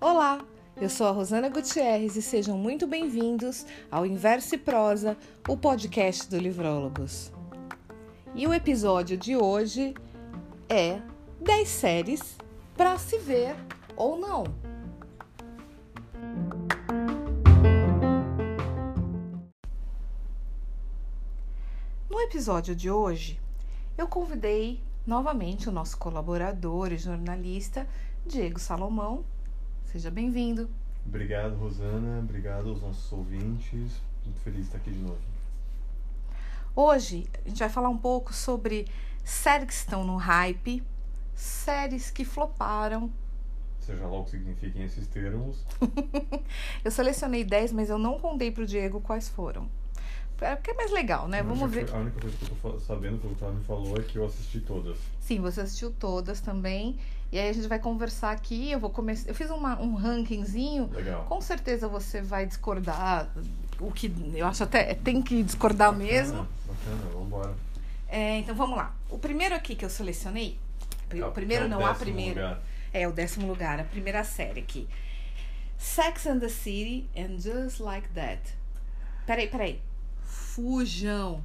Olá, 0.00 0.44
eu 0.76 0.90
sou 0.90 1.06
a 1.06 1.12
Rosana 1.12 1.48
Gutierrez 1.48 2.16
e 2.16 2.22
sejam 2.22 2.58
muito 2.58 2.88
bem-vindos 2.88 3.64
ao 3.88 4.04
Inverso 4.04 4.56
e 4.56 4.58
Prosa, 4.58 5.16
o 5.48 5.56
podcast 5.56 6.28
do 6.28 6.38
Livrólogos. 6.38 7.30
E 8.34 8.48
o 8.48 8.52
episódio 8.52 9.16
de 9.16 9.36
hoje 9.36 9.94
é 10.68 11.00
10 11.40 11.68
séries 11.68 12.36
para 12.76 12.98
se 12.98 13.16
ver 13.18 13.54
ou 13.94 14.18
não. 14.18 14.42
No 22.10 22.20
episódio 22.22 22.74
de 22.74 22.90
hoje, 22.90 23.40
eu 23.96 24.06
convidei 24.06 24.82
novamente 25.06 25.68
o 25.68 25.72
nosso 25.72 25.98
colaborador 25.98 26.92
e 26.92 26.98
jornalista 26.98 27.86
Diego 28.26 28.58
Salomão. 28.58 29.24
Seja 29.84 30.10
bem-vindo. 30.10 30.70
Obrigado, 31.06 31.56
Rosana. 31.56 32.20
Obrigado 32.20 32.70
aos 32.70 32.80
nossos 32.80 33.12
ouvintes. 33.12 34.00
Muito 34.24 34.40
feliz 34.40 34.60
de 34.60 34.66
estar 34.66 34.78
aqui 34.78 34.90
de 34.90 34.98
novo. 34.98 35.18
Hoje 36.74 37.28
a 37.44 37.48
gente 37.48 37.58
vai 37.58 37.68
falar 37.68 37.88
um 37.88 37.98
pouco 37.98 38.32
sobre 38.32 38.86
séries 39.22 39.66
que 39.66 39.74
estão 39.74 40.04
no 40.04 40.16
hype, 40.16 40.82
séries 41.34 42.10
que 42.10 42.24
floparam. 42.24 43.12
Seja 43.80 44.06
lá 44.06 44.18
o 44.18 44.24
que 44.24 44.30
signifiquem 44.30 44.84
esses 44.84 45.06
termos. 45.08 45.66
eu 46.84 46.90
selecionei 46.90 47.44
10, 47.44 47.72
mas 47.72 47.90
eu 47.90 47.98
não 47.98 48.18
contei 48.18 48.50
pro 48.50 48.64
Diego 48.64 49.00
quais 49.00 49.28
foram. 49.28 49.68
É 50.42 50.56
porque 50.56 50.70
é 50.70 50.74
mais 50.74 50.90
legal, 50.90 51.28
né? 51.28 51.42
Vamos 51.42 51.70
ver. 51.70 51.88
A 51.92 51.96
única 51.98 52.20
coisa 52.20 52.36
que 52.36 52.50
eu 52.50 52.56
tô 52.72 52.80
sabendo 52.80 53.18
que 53.18 53.44
ela 53.44 53.52
me 53.52 53.64
falou 53.64 53.96
é 53.96 54.02
que 54.02 54.16
eu 54.16 54.26
assisti 54.26 54.60
todas. 54.60 54.96
Sim, 55.20 55.40
você 55.40 55.60
assistiu 55.60 55.90
todas 55.92 56.40
também. 56.40 56.96
E 57.30 57.38
aí 57.38 57.48
a 57.48 57.52
gente 57.52 57.66
vai 57.68 57.78
conversar 57.78 58.30
aqui. 58.32 58.70
Eu 58.70 58.78
vou 58.80 58.90
começar. 58.90 59.28
Eu 59.28 59.34
fiz 59.34 59.48
uma, 59.50 59.80
um 59.80 59.94
rankingzinho. 59.94 60.90
Legal. 60.92 61.24
Com 61.24 61.40
certeza 61.40 61.88
você 61.88 62.20
vai 62.20 62.44
discordar. 62.46 63.30
O 63.80 63.90
que 63.90 64.12
eu 64.34 64.46
acho 64.46 64.62
até 64.64 64.94
tem 64.94 65.22
que 65.22 65.42
discordar 65.42 65.92
Bacana, 65.92 66.12
mesmo. 66.12 66.46
Bacana, 66.66 67.10
vambora. 67.14 67.54
É, 68.08 68.38
então 68.38 68.54
vamos 68.54 68.76
lá. 68.76 68.94
O 69.08 69.18
primeiro 69.18 69.54
aqui 69.54 69.74
que 69.74 69.84
eu 69.84 69.90
selecionei. 69.90 70.58
É 71.10 71.24
O 71.24 71.32
primeiro 71.32 71.64
é 71.64 71.68
não, 71.68 71.78
a 71.84 71.92
décimo 71.92 72.04
primeira. 72.04 72.42
lugar. 72.42 72.62
É 72.92 73.08
o 73.08 73.12
décimo 73.12 73.46
lugar, 73.46 73.80
a 73.80 73.84
primeira 73.84 74.22
série 74.24 74.60
aqui. 74.60 74.86
Sex 75.78 76.26
and 76.26 76.38
the 76.40 76.48
City 76.48 77.08
and 77.16 77.38
Just 77.40 77.80
Like 77.80 78.08
That. 78.10 78.40
Peraí, 79.26 79.48
peraí. 79.48 79.80
Fujam. 80.52 81.42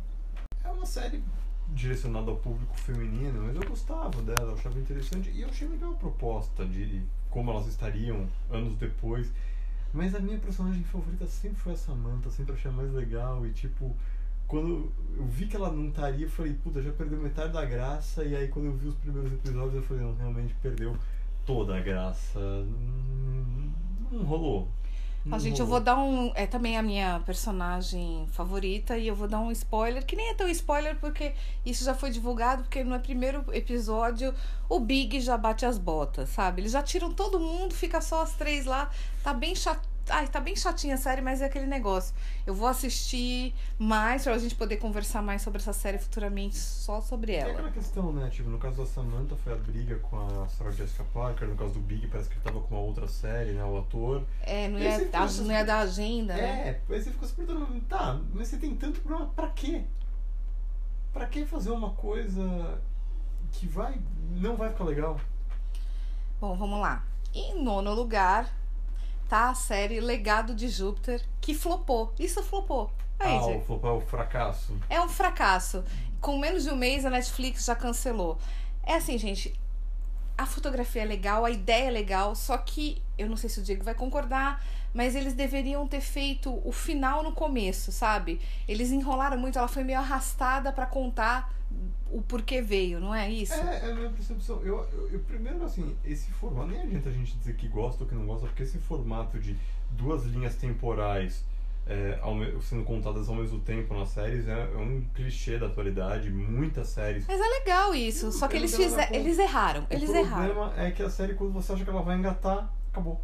É 0.66 0.70
uma 0.70 0.86
série 0.86 1.24
direcionada 1.70 2.30
ao 2.30 2.36
público 2.36 2.78
feminino, 2.78 3.42
mas 3.42 3.56
eu 3.56 3.66
gostava 3.66 4.22
dela, 4.22 4.52
eu 4.52 4.56
achava 4.56 4.78
interessante. 4.78 5.30
E 5.30 5.44
eu 5.44 5.48
achei 5.48 5.66
legal 5.66 5.94
a 5.94 5.96
proposta 5.96 6.66
de 6.66 7.02
como 7.30 7.50
elas 7.50 7.68
estariam 7.68 8.28
anos 8.52 8.76
depois. 8.76 9.32
Mas 9.94 10.14
a 10.14 10.20
minha 10.20 10.38
personagem 10.38 10.84
favorita 10.84 11.26
sempre 11.26 11.58
foi 11.58 11.72
a 11.72 11.78
Samantha, 11.78 12.30
sempre 12.30 12.54
achei 12.56 12.70
mais 12.70 12.92
legal. 12.92 13.48
E 13.48 13.54
tipo, 13.54 13.96
quando 14.46 14.92
eu 15.16 15.26
vi 15.26 15.48
que 15.48 15.56
ela 15.56 15.72
não 15.72 15.88
estaria, 15.88 16.26
eu 16.26 16.30
falei, 16.30 16.54
puta, 16.56 16.82
já 16.82 16.92
perdeu 16.92 17.18
metade 17.18 17.54
da 17.54 17.64
graça. 17.64 18.26
E 18.26 18.36
aí 18.36 18.50
quando 18.50 18.66
eu 18.66 18.74
vi 18.74 18.90
os 18.90 18.96
primeiros 18.96 19.32
episódios, 19.32 19.76
eu 19.76 19.84
falei, 19.84 20.04
não, 20.04 20.16
realmente 20.16 20.54
perdeu 20.62 20.98
toda 21.46 21.78
a 21.78 21.80
graça. 21.80 22.42
Não, 22.42 24.20
não 24.20 24.26
rolou. 24.26 24.68
A 25.30 25.38
gente, 25.40 25.60
eu 25.60 25.66
vou 25.66 25.80
dar 25.82 25.98
um. 25.98 26.32
É 26.36 26.48
também 26.48 26.78
a 26.78 26.82
minha 26.82 27.20
personagem 27.26 28.28
favorita 28.32 28.98
e 28.98 29.08
eu 29.08 29.16
vou 29.16 29.28
dar 29.28 29.40
um 29.40 29.52
spoiler, 29.52 30.06
que 30.06 30.16
nem 30.16 30.30
é 30.30 30.34
tão 30.34 30.48
spoiler 30.48 30.98
porque 31.00 31.34
isso 31.66 31.84
já 31.84 31.94
foi 31.94 32.10
divulgado, 32.12 32.64
porque 32.64 32.84
no 32.84 32.98
primeiro 33.00 33.44
episódio 33.52 34.34
o 34.70 34.80
Big 34.80 35.20
já 35.20 35.38
bate 35.38 35.66
as 35.66 35.78
botas, 35.78 36.30
sabe? 36.30 36.62
Eles 36.62 36.72
já 36.72 36.82
tiram 36.82 37.12
todo 37.12 37.40
mundo, 37.40 37.74
fica 37.74 38.00
só 38.00 38.22
as 38.22 38.34
três 38.36 38.66
lá. 38.66 38.90
Tá 39.22 39.34
bem 39.34 39.54
chato. 39.54 39.97
Ai, 40.10 40.26
tá 40.28 40.40
bem 40.40 40.56
chatinha 40.56 40.96
a 40.96 40.98
série, 40.98 41.22
mas 41.22 41.42
é 41.42 41.46
aquele 41.46 41.66
negócio. 41.66 42.16
Eu 42.46 42.54
vou 42.56 42.68
assistir 42.68 43.54
mais 43.78 44.24
pra 44.24 44.38
gente 44.38 44.56
poder 44.56 44.78
conversar 44.78 45.22
mais 45.22 45.42
sobre 45.42 45.60
essa 45.60 45.74
série 45.74 45.98
futuramente, 45.98 46.56
só 46.58 47.02
sobre 47.02 47.34
É 47.34 47.40
ela. 47.40 47.52
aquela 47.52 47.72
questão, 47.72 48.14
né? 48.14 48.30
Tipo, 48.30 48.50
no 48.50 48.58
caso 48.58 48.78
da 48.78 48.86
Samantha 48.86 49.36
foi 49.36 49.52
a 49.52 49.56
briga 49.58 49.98
com 50.00 50.18
a 50.44 50.48
Sarah 50.48 50.72
Jessica 50.72 51.04
Parker, 51.14 51.48
no 51.50 51.56
caso 51.58 51.74
do 51.74 51.80
Big 51.82 52.08
parece 52.08 52.30
que 52.30 52.36
ele 52.36 52.44
tava 52.44 52.62
com 52.62 52.76
uma 52.76 52.84
outra 52.84 53.06
série, 53.08 53.52
né? 53.52 53.64
O 53.66 53.78
ator. 53.80 54.24
É, 54.42 54.70
não 54.70 54.80
ia, 54.80 54.92
você 54.98 55.06
fica 55.06 55.20
a- 55.20 55.26
essas 55.26 55.46
não 55.46 55.52
ia 55.54 55.66
dar 55.66 55.80
agenda, 55.80 56.34
né? 56.36 56.70
É, 56.90 56.94
aí 56.94 57.02
você 57.04 57.12
ficou 57.12 57.28
se 57.28 57.34
perguntando, 57.34 57.82
tá, 57.82 58.20
mas 58.34 58.48
você 58.48 58.58
tem 58.58 58.76
tanto 58.76 59.02
problema, 59.02 59.30
pra 59.36 59.50
quê? 59.50 59.84
Pra 61.12 61.26
que 61.26 61.46
fazer 61.46 61.72
uma 61.72 61.90
coisa 61.92 62.80
que 63.52 63.68
vai. 63.68 64.00
não 64.32 64.56
vai 64.56 64.70
ficar 64.70 64.84
legal? 64.86 65.20
Bom, 66.40 66.56
vamos 66.56 66.80
lá. 66.80 67.04
Em 67.34 67.62
nono 67.62 67.94
lugar 67.94 68.50
tá 69.28 69.50
a 69.50 69.56
série 69.56 70.00
Legado 70.00 70.54
de 70.56 70.68
Júpiter, 70.70 71.22
que 71.42 71.54
flopou. 71.54 72.14
Isso 72.20 72.42
flopou. 72.44 72.92
Aí, 73.20 73.36
ah, 73.36 73.40
Diego. 73.42 73.60
o, 73.60 73.66
flop- 73.66 73.86
é 73.86 73.90
o 73.92 74.02
fracasso. 74.02 74.78
É 74.90 75.02
um 75.02 75.10
fracasso. 75.10 75.84
Com 76.22 76.38
menos 76.40 76.64
de 76.64 76.70
um 76.70 76.76
mês, 76.76 77.06
a 77.06 77.10
Netflix 77.10 77.66
já 77.66 77.76
cancelou. 77.76 78.38
É 78.84 78.96
assim, 78.96 79.18
gente. 79.18 79.54
A 80.38 80.46
fotografia 80.46 81.02
é 81.02 81.06
legal, 81.06 81.46
a 81.46 81.50
ideia 81.50 81.88
é 81.88 81.92
legal, 81.92 82.36
só 82.36 82.58
que 82.58 83.02
eu 83.18 83.28
não 83.28 83.36
sei 83.36 83.50
se 83.50 83.60
o 83.60 83.64
Diego 83.64 83.84
vai 83.84 83.96
concordar, 83.96 84.64
mas 84.98 85.16
eles 85.16 85.36
deveriam 85.36 85.88
ter 85.88 86.02
feito 86.02 86.60
o 86.68 86.72
final 86.72 87.22
no 87.22 87.32
começo, 87.32 87.92
sabe? 87.92 88.42
Eles 88.68 88.90
enrolaram 88.92 89.38
muito, 89.38 89.60
ela 89.60 89.68
foi 89.68 89.84
meio 89.84 90.00
arrastada 90.00 90.72
pra 90.72 90.88
contar 90.88 91.54
o 92.12 92.20
porquê 92.24 92.64
veio, 92.64 93.00
não 93.00 93.14
é 93.14 93.30
isso? 93.30 93.54
É, 93.54 93.82
é 93.86 93.92
a 93.92 93.94
minha 93.94 94.10
percepção. 94.10 94.60
Eu, 94.64 94.84
eu, 94.92 95.10
eu- 95.12 95.20
primeiro, 95.20 95.64
assim, 95.64 95.96
esse 96.04 96.32
formato, 96.32 96.70
nem 96.70 96.82
adianta 96.82 97.10
a 97.10 97.12
gente 97.12 97.38
dizer 97.38 97.56
que 97.56 97.68
gosta 97.68 98.04
ou 98.04 98.10
que 98.10 98.16
não 98.16 98.26
gosta, 98.26 98.48
porque 98.48 98.64
esse 98.64 98.80
formato 98.80 99.38
de 99.40 99.56
duas 99.92 100.24
linhas 100.26 100.56
temporais 100.56 101.44
é, 101.86 102.18
ao 102.24 102.36
sendo 102.64 102.84
contadas 102.84 103.30
ao 103.30 103.36
mesmo 103.36 103.60
tempo 103.60 103.94
nas 103.94 104.10
séries 104.10 104.48
é, 104.48 104.52
é 104.74 104.78
um 104.78 105.06
clichê 105.14 105.60
da 105.60 105.68
atualidade. 105.68 106.32
Muitas 106.32 106.88
séries 106.88 107.24
Mas 107.28 107.40
é 107.40 107.48
legal 107.60 107.94
isso, 107.94 108.32
só 108.32 108.48
que 108.48 108.56
eu 108.56 108.62
eles 108.62 108.76
fizeram, 108.76 108.98
nada 108.98 109.16
eles 109.16 109.38
erraram, 109.38 109.86
eles 109.92 110.10
o 110.10 110.16
erraram. 110.16 110.54
problema 110.56 110.74
é 110.76 110.90
que 110.90 111.04
a 111.04 111.10
série, 111.10 111.36
quando 111.36 111.54
você 111.54 111.72
acha 111.74 111.84
que 111.84 111.90
ela 111.92 112.02
vai 112.02 112.18
engatar, 112.18 112.74
acabou. 112.92 113.22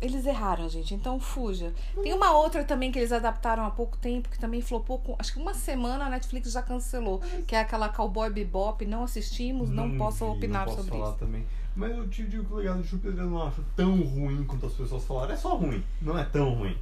Eles 0.00 0.26
erraram, 0.26 0.68
gente, 0.68 0.92
então 0.94 1.18
fuja. 1.18 1.72
Tem 2.02 2.12
uma 2.12 2.32
outra 2.32 2.62
também 2.64 2.92
que 2.92 2.98
eles 2.98 3.12
adaptaram 3.12 3.64
há 3.64 3.70
pouco 3.70 3.96
tempo, 3.96 4.28
que 4.28 4.38
também 4.38 4.60
flopou 4.60 4.98
com. 4.98 5.16
Acho 5.18 5.32
que 5.32 5.38
uma 5.38 5.54
semana 5.54 6.04
a 6.04 6.10
Netflix 6.10 6.52
já 6.52 6.60
cancelou. 6.60 7.20
Que 7.46 7.56
é 7.56 7.60
aquela 7.60 7.88
Cowboy 7.88 8.28
Bebop. 8.28 8.84
Não 8.84 9.04
assistimos, 9.04 9.70
não, 9.70 9.96
posso 9.96 10.24
vi, 10.26 10.36
opinar 10.36 10.66
não 10.66 10.72
posso 10.74 10.84
sobre 10.84 10.98
falar 10.98 11.10
isso. 11.10 11.18
também. 11.18 11.46
Mas 11.74 11.92
eu 11.96 12.08
te 12.08 12.24
digo 12.24 12.44
que 12.44 12.52
o 12.52 12.56
legado 12.56 12.82
de 12.82 12.88
Júpiter 12.88 13.18
eu 13.18 13.30
não 13.30 13.46
acho 13.46 13.62
tão 13.74 14.00
ruim 14.02 14.44
quanto 14.44 14.66
as 14.66 14.72
pessoas 14.74 15.04
falaram. 15.04 15.32
É 15.32 15.36
só 15.36 15.56
ruim, 15.56 15.82
não 16.02 16.18
é 16.18 16.24
tão 16.24 16.54
ruim. 16.54 16.76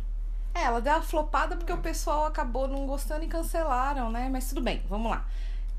É, 0.53 0.65
ela 0.65 0.81
deu 0.81 0.93
uma 0.93 1.03
flopada 1.03 1.57
porque 1.57 1.73
o 1.73 1.79
pessoal 1.79 2.27
acabou 2.27 2.69
não 2.69 2.87
gostando 2.87 3.25
e 3.25 3.29
cancelaram, 3.29 4.11
né? 4.11 4.29
Mas 4.31 4.49
tudo 4.49 4.61
bem, 4.61 4.83
vamos 4.89 5.11
lá. 5.11 5.27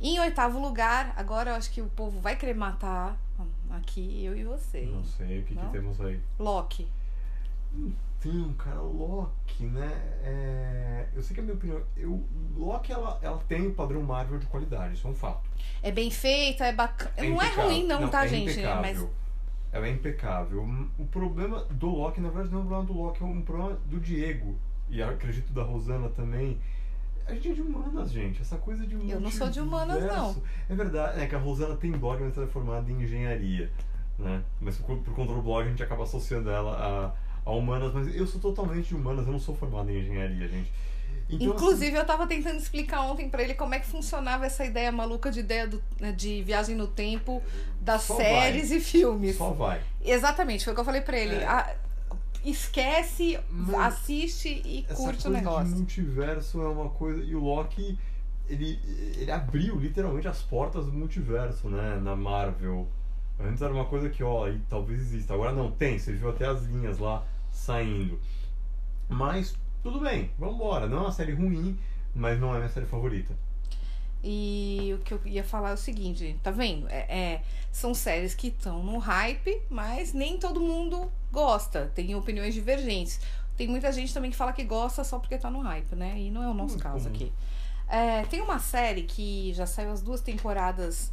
Em 0.01 0.19
oitavo 0.19 0.59
lugar, 0.59 1.13
agora 1.15 1.51
eu 1.51 1.55
acho 1.55 1.71
que 1.71 1.81
o 1.81 1.87
povo 1.87 2.19
vai 2.19 2.35
querer 2.35 2.55
matar 2.55 3.17
aqui 3.71 4.23
eu 4.25 4.35
e 4.37 4.43
você. 4.43 4.81
Não 4.81 5.03
sei 5.03 5.39
o 5.39 5.43
que, 5.43 5.55
que 5.55 5.61
Não? 5.61 5.71
temos 5.71 5.99
aí. 6.01 6.19
Loki. 6.37 6.87
Então, 8.19 8.53
cara, 8.53 8.81
Loki, 8.81 9.65
né? 9.65 9.91
É... 10.23 11.05
Eu 11.15 11.21
sei 11.21 11.35
que 11.35 11.39
a 11.39 11.43
minha 11.43 11.55
opinião. 11.55 11.81
Eu... 11.95 12.23
Loki, 12.55 12.91
ela, 12.91 13.19
ela 13.21 13.37
tem 13.47 13.67
o 13.67 13.73
padrão 13.73 14.01
Marvel 14.01 14.39
de 14.39 14.47
qualidade, 14.47 14.95
isso 14.95 15.07
é 15.07 15.11
um 15.11 15.15
fato. 15.15 15.47
É 15.83 15.91
bem 15.91 16.09
feita, 16.09 16.65
é 16.65 16.73
bacana. 16.73 17.11
não 17.17 17.23
é 17.23 17.45
impecável. 17.45 17.63
ruim, 17.63 17.87
não, 17.87 18.07
tá, 18.09 18.25
é 18.25 18.27
gente? 18.27 18.51
Impecável. 18.51 18.81
Mas 18.81 19.09
Ela 19.71 19.87
é 19.87 19.91
impecável. 19.91 20.67
O 20.97 21.05
problema 21.05 21.63
do 21.65 21.87
Loki, 21.87 22.19
na 22.19 22.29
verdade, 22.29 22.51
não 22.51 22.59
é 22.59 22.63
um 22.63 22.67
problema 22.67 22.85
do 22.85 22.93
Loki, 22.93 23.23
é 23.23 23.25
um 23.25 23.41
problema 23.41 23.79
do 23.85 23.99
Diego. 23.99 24.57
E 24.89 25.01
acredito 25.01 25.53
da 25.53 25.63
Rosana 25.63 26.09
também. 26.09 26.59
A 27.27 27.33
gente 27.33 27.49
é 27.49 27.53
de 27.53 27.61
humanas, 27.61 28.11
gente. 28.11 28.41
Essa 28.41 28.57
coisa 28.57 28.85
de 28.85 28.95
Eu 29.09 29.19
não 29.19 29.31
sou 29.31 29.49
de 29.49 29.59
humanas, 29.59 30.03
não. 30.03 30.35
É 30.69 30.75
verdade, 30.75 31.21
é 31.21 31.27
que 31.27 31.35
a 31.35 31.39
Rosana 31.39 31.75
tem 31.75 31.91
blog, 31.91 32.23
mas 32.23 32.37
ela 32.37 32.45
é 32.45 32.49
formada 32.49 32.91
em 32.91 33.01
engenharia. 33.01 33.71
Né? 34.17 34.43
Mas 34.61 34.77
por, 34.77 34.97
por 34.99 35.13
conta 35.13 35.33
do 35.33 35.41
blog 35.41 35.65
a 35.65 35.69
gente 35.69 35.83
acaba 35.83 36.03
associando 36.03 36.49
ela 36.49 36.71
a, 36.77 37.24
a 37.45 37.51
humanas, 37.51 37.93
mas 37.93 38.15
eu 38.15 38.25
sou 38.25 38.41
totalmente 38.41 38.87
de 38.89 38.95
humanas, 38.95 39.25
eu 39.27 39.31
não 39.31 39.39
sou 39.39 39.55
formado 39.55 39.89
em 39.91 39.99
engenharia, 39.99 40.47
gente. 40.47 40.71
Então, 41.29 41.47
Inclusive, 41.47 41.95
eu 41.97 42.05
tava 42.05 42.27
tentando 42.27 42.57
explicar 42.57 43.01
ontem 43.01 43.29
pra 43.29 43.41
ele 43.41 43.55
como 43.55 43.73
é 43.73 43.79
que 43.79 43.87
funcionava 43.87 44.45
essa 44.45 44.63
ideia 44.63 44.91
maluca 44.91 45.31
de 45.31 45.39
ideia 45.39 45.67
do- 45.67 45.81
né, 45.99 46.11
de 46.11 46.43
viagem 46.43 46.75
no 46.75 46.85
tempo 46.87 47.41
das 47.81 48.03
Só 48.03 48.15
séries 48.15 48.69
e 48.69 48.75
assim, 48.77 48.79
filmes. 48.99 49.35
só 49.37 49.49
vai. 49.51 49.81
Exatamente, 50.03 50.63
foi 50.63 50.73
o 50.73 50.75
que 50.75 50.81
eu 50.81 50.85
falei 50.85 51.01
pra 51.01 51.17
ele. 51.17 51.35
É. 51.35 51.45
Ah, 51.47 51.75
esquece, 52.43 53.39
Mas 53.49 53.75
assiste 53.93 54.61
e 54.63 54.85
Essa 54.87 54.95
curte 54.95 55.27
o 55.27 55.31
negócio. 55.31 55.67
de 55.69 55.75
multiverso 55.75 56.61
é 56.61 56.67
uma 56.67 56.89
coisa. 56.89 57.23
E 57.23 57.35
o 57.35 57.39
Loki, 57.39 57.97
ele, 58.47 58.79
ele 59.17 59.31
abriu 59.31 59.75
literalmente 59.79 60.27
as 60.27 60.41
portas 60.43 60.85
do 60.85 60.93
multiverso, 60.93 61.67
né? 61.69 61.99
Na 62.03 62.15
Marvel. 62.15 62.87
Antes 63.39 63.61
era 63.63 63.73
uma 63.73 63.85
coisa 63.85 64.09
que, 64.09 64.23
ó, 64.23 64.47
e 64.47 64.59
talvez 64.69 65.01
exista. 65.01 65.33
Agora 65.33 65.51
não, 65.51 65.71
tem. 65.71 65.97
Você 65.97 66.13
viu 66.13 66.29
até 66.29 66.45
as 66.45 66.63
linhas 66.65 66.99
lá 66.99 67.25
saindo. 67.55 68.19
Mas, 69.07 69.55
tudo 69.81 69.99
bem, 69.99 70.31
vambora. 70.37 70.87
Não 70.87 70.97
é 70.97 71.01
uma 71.01 71.11
série 71.11 71.31
ruim, 71.33 71.77
mas 72.13 72.39
não 72.39 72.53
é 72.53 72.57
minha 72.57 72.69
série 72.69 72.85
favorita. 72.85 73.33
E 74.23 74.97
que 75.05 75.13
eu 75.13 75.21
ia 75.25 75.43
falar 75.43 75.69
é 75.69 75.73
o 75.73 75.77
seguinte, 75.77 76.35
tá 76.41 76.49
vendo? 76.49 76.87
É, 76.89 77.05
é, 77.07 77.43
são 77.71 77.93
séries 77.93 78.33
que 78.33 78.47
estão 78.47 78.81
no 78.83 78.97
hype, 78.97 79.61
mas 79.69 80.13
nem 80.13 80.39
todo 80.39 80.59
mundo 80.59 81.11
gosta. 81.31 81.91
Tem 81.93 82.15
opiniões 82.15 82.53
divergentes. 82.53 83.19
Tem 83.55 83.67
muita 83.67 83.91
gente 83.91 84.13
também 84.13 84.31
que 84.31 84.37
fala 84.37 84.51
que 84.51 84.63
gosta 84.63 85.03
só 85.03 85.19
porque 85.19 85.37
tá 85.37 85.49
no 85.51 85.59
hype, 85.61 85.95
né? 85.95 86.15
E 86.19 86.31
não 86.31 86.41
é 86.43 86.47
o 86.47 86.53
nosso 86.55 86.77
Hum, 86.77 86.79
caso 86.79 87.07
comum. 87.09 87.15
aqui. 87.15 87.31
É, 87.87 88.23
tem 88.25 88.41
uma 88.41 88.57
série 88.59 89.03
que 89.03 89.53
já 89.53 89.67
saiu 89.67 89.91
as 89.91 90.01
duas 90.01 90.21
temporadas 90.21 91.11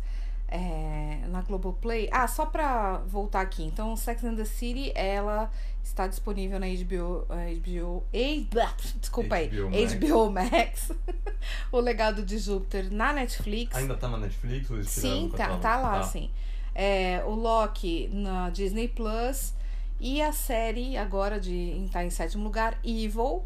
é, 0.52 1.20
na 1.28 1.40
Globoplay. 1.40 2.08
Ah, 2.12 2.28
só 2.28 2.44
pra 2.44 2.98
voltar 3.06 3.40
aqui. 3.40 3.64
Então, 3.64 3.96
Sex 3.96 4.22
and 4.24 4.36
the 4.36 4.44
City, 4.44 4.92
ela 4.94 5.50
está 5.82 6.06
disponível 6.06 6.60
na 6.60 6.66
HBO. 6.66 7.26
eh, 7.30 7.54
HBO 7.54 8.04
desculpa 9.00 9.36
aí. 9.36 9.48
HBO 9.48 9.70
Max. 9.70 9.94
HBO 9.94 10.30
Max. 10.30 10.92
o 11.72 11.80
Legado 11.80 12.22
de 12.22 12.38
Júpiter 12.38 12.92
na 12.92 13.12
Netflix. 13.12 13.74
Ainda 13.74 13.96
tá 13.96 14.08
na 14.08 14.18
Netflix 14.18 14.70
ou 14.70 14.82
Sim, 14.84 15.32
tá, 15.34 15.56
tá 15.56 15.76
lá, 15.78 16.00
Tá. 16.00 16.02
sim. 16.04 16.30
É, 16.74 17.22
o 17.26 17.30
Loki 17.34 18.08
na 18.12 18.50
Disney 18.50 18.88
Plus. 18.88 19.54
E 19.98 20.20
a 20.20 20.32
série, 20.32 20.96
agora 20.96 21.38
de 21.40 21.88
tá 21.92 22.04
em 22.04 22.10
sétimo 22.10 22.44
lugar, 22.44 22.76
Evil, 22.84 23.42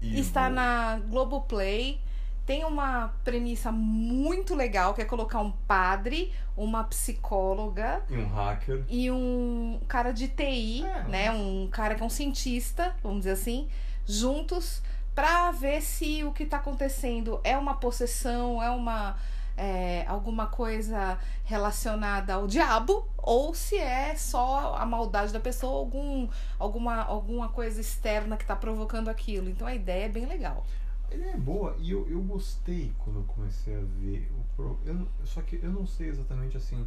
E 0.00 0.18
está 0.18 0.48
na 0.48 1.00
Globoplay. 1.08 2.00
Tem 2.44 2.64
uma 2.64 3.14
premissa 3.22 3.70
muito 3.70 4.54
legal, 4.54 4.94
que 4.94 5.00
é 5.00 5.04
colocar 5.04 5.40
um 5.40 5.52
padre, 5.52 6.32
uma 6.56 6.82
psicóloga 6.84 8.02
E 8.10 8.16
um 8.16 8.26
hacker. 8.28 8.84
e 8.88 9.10
um 9.10 9.80
cara 9.86 10.12
de 10.12 10.26
TI, 10.28 10.84
É. 10.84 11.02
né? 11.04 11.30
Um 11.30 11.68
cara 11.70 11.94
que 11.94 12.02
é 12.02 12.06
um 12.06 12.10
cientista, 12.10 12.94
vamos 13.02 13.18
dizer 13.18 13.32
assim, 13.32 13.68
juntos 14.04 14.82
pra 15.14 15.50
ver 15.52 15.80
se 15.82 16.24
o 16.24 16.32
que 16.32 16.44
tá 16.44 16.56
acontecendo 16.56 17.40
é 17.44 17.56
uma 17.56 17.74
possessão, 17.74 18.62
é 18.62 18.70
uma 18.70 19.16
é, 19.54 20.04
alguma 20.08 20.46
coisa 20.46 21.18
relacionada 21.44 22.32
ao 22.34 22.46
diabo 22.46 23.06
ou 23.18 23.54
se 23.54 23.76
é 23.76 24.14
só 24.16 24.74
a 24.78 24.86
maldade 24.86 25.30
da 25.30 25.38
pessoa, 25.38 25.78
algum, 25.78 26.26
alguma, 26.58 27.02
alguma 27.04 27.48
coisa 27.50 27.78
externa 27.80 28.38
que 28.38 28.46
tá 28.46 28.56
provocando 28.56 29.08
aquilo. 29.10 29.50
Então 29.50 29.66
a 29.66 29.74
ideia 29.74 30.06
é 30.06 30.08
bem 30.08 30.24
legal. 30.24 30.64
Ele 31.12 31.28
é 31.28 31.36
boa 31.36 31.76
e 31.78 31.90
eu, 31.90 32.08
eu 32.08 32.20
gostei 32.22 32.92
quando 32.98 33.20
eu 33.20 33.24
comecei 33.24 33.74
a 33.76 33.80
ver 34.00 34.30
o 34.38 34.56
pro... 34.56 34.78
eu, 34.86 35.06
Só 35.24 35.40
que 35.42 35.56
eu 35.62 35.70
não 35.70 35.86
sei 35.86 36.08
exatamente 36.08 36.56
assim. 36.56 36.86